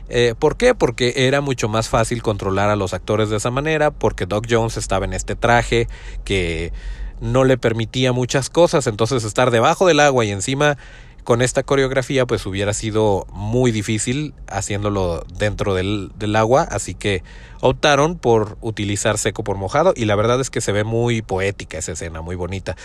eh, 0.08 0.34
¿Por 0.38 0.56
qué? 0.56 0.74
Porque 0.74 1.14
era 1.16 1.40
mucho 1.40 1.68
más 1.68 1.88
fácil 1.88 2.22
controlar 2.22 2.68
a 2.68 2.76
los 2.76 2.92
actores 2.92 3.30
de 3.30 3.36
esa 3.36 3.50
manera, 3.50 3.90
porque 3.90 4.26
Doc 4.26 4.46
Jones 4.48 4.76
estaba 4.76 5.04
en 5.06 5.14
este 5.14 5.34
traje 5.34 5.88
que 6.24 6.72
no 7.20 7.44
le 7.44 7.56
permitía 7.56 8.12
muchas 8.12 8.50
cosas, 8.50 8.86
entonces 8.86 9.24
estar 9.24 9.50
debajo 9.50 9.86
del 9.86 10.00
agua 10.00 10.24
y 10.24 10.30
encima 10.30 10.76
con 11.22 11.40
esta 11.40 11.62
coreografía 11.62 12.26
pues 12.26 12.44
hubiera 12.44 12.74
sido 12.74 13.26
muy 13.32 13.72
difícil 13.72 14.34
haciéndolo 14.46 15.24
dentro 15.38 15.74
del, 15.74 16.12
del, 16.18 16.36
agua, 16.36 16.68
así 16.70 16.94
que 16.94 17.22
optaron 17.62 18.18
por 18.18 18.58
utilizar 18.60 19.16
seco 19.16 19.42
por 19.42 19.56
mojado 19.56 19.94
y 19.96 20.04
la 20.04 20.16
verdad 20.16 20.38
es 20.42 20.50
que 20.50 20.60
se 20.60 20.72
ve 20.72 20.84
muy 20.84 21.22
poética 21.22 21.78
esa 21.78 21.92
escena, 21.92 22.20
muy 22.20 22.36
bonita. 22.36 22.76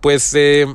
Pues 0.00 0.34
eh, 0.34 0.66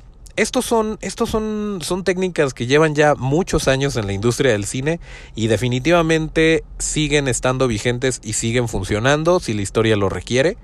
estos 0.42 0.66
son, 0.66 0.98
estos 1.02 1.30
son, 1.30 1.80
son 1.82 2.04
técnicas 2.04 2.54
que 2.54 2.66
llevan 2.66 2.96
ya 2.96 3.16
muchos 3.16 3.68
años 3.68 3.96
en 3.96 4.08
la 4.08 4.14
industria 4.14 4.52
del 4.52 4.66
cine 4.66 5.00
y 5.36 5.48
definitivamente 5.48 6.64
siguen 6.80 7.28
estando 7.28 7.68
vigentes 7.68 8.20
y 8.24 8.34
siguen 8.34 8.68
funcionando 8.68 9.40
si 9.40 9.54
la 9.54 9.62
historia 9.62 9.96
lo 9.96 10.10
requiere. 10.10 10.58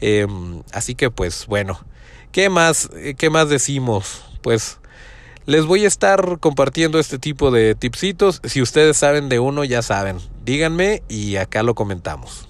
Eh, 0.00 0.26
así 0.72 0.94
que 0.94 1.10
pues 1.10 1.46
bueno, 1.46 1.80
¿qué 2.32 2.48
más, 2.48 2.90
¿qué 3.16 3.30
más 3.30 3.48
decimos? 3.48 4.24
Pues 4.42 4.78
les 5.46 5.64
voy 5.64 5.84
a 5.84 5.88
estar 5.88 6.38
compartiendo 6.40 6.98
este 6.98 7.18
tipo 7.18 7.50
de 7.50 7.74
tipsitos. 7.74 8.40
Si 8.44 8.62
ustedes 8.62 8.96
saben 8.98 9.28
de 9.28 9.38
uno, 9.38 9.64
ya 9.64 9.82
saben. 9.82 10.18
Díganme 10.44 11.02
y 11.08 11.36
acá 11.36 11.62
lo 11.62 11.74
comentamos. 11.74 12.47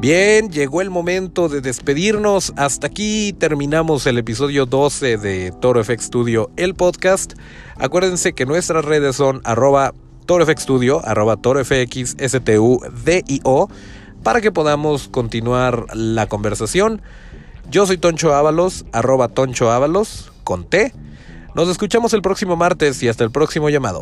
Bien, 0.00 0.50
llegó 0.50 0.80
el 0.80 0.88
momento 0.88 1.50
de 1.50 1.60
despedirnos. 1.60 2.54
Hasta 2.56 2.86
aquí 2.86 3.34
terminamos 3.34 4.06
el 4.06 4.16
episodio 4.16 4.64
12 4.64 5.18
de 5.18 5.52
Toro 5.60 5.84
FX 5.84 6.04
Studio, 6.04 6.50
el 6.56 6.74
podcast. 6.74 7.34
Acuérdense 7.76 8.32
que 8.32 8.46
nuestras 8.46 8.82
redes 8.82 9.16
son 9.16 9.42
arroba 9.44 9.92
ToroFX 10.24 10.62
Studio, 10.62 11.06
arroba 11.06 11.36
ToroFX 11.36 12.16
para 14.22 14.40
que 14.40 14.50
podamos 14.50 15.08
continuar 15.08 15.84
la 15.94 16.28
conversación. 16.28 17.02
Yo 17.70 17.84
soy 17.84 17.98
Toncho 17.98 18.34
Ábalos, 18.34 18.86
arroba 18.92 19.28
Toncho 19.28 19.70
Ábalos, 19.70 20.32
con 20.44 20.64
T. 20.64 20.94
Nos 21.54 21.68
escuchamos 21.68 22.14
el 22.14 22.22
próximo 22.22 22.56
martes 22.56 23.02
y 23.02 23.08
hasta 23.08 23.24
el 23.24 23.30
próximo 23.30 23.68
llamado. 23.68 24.00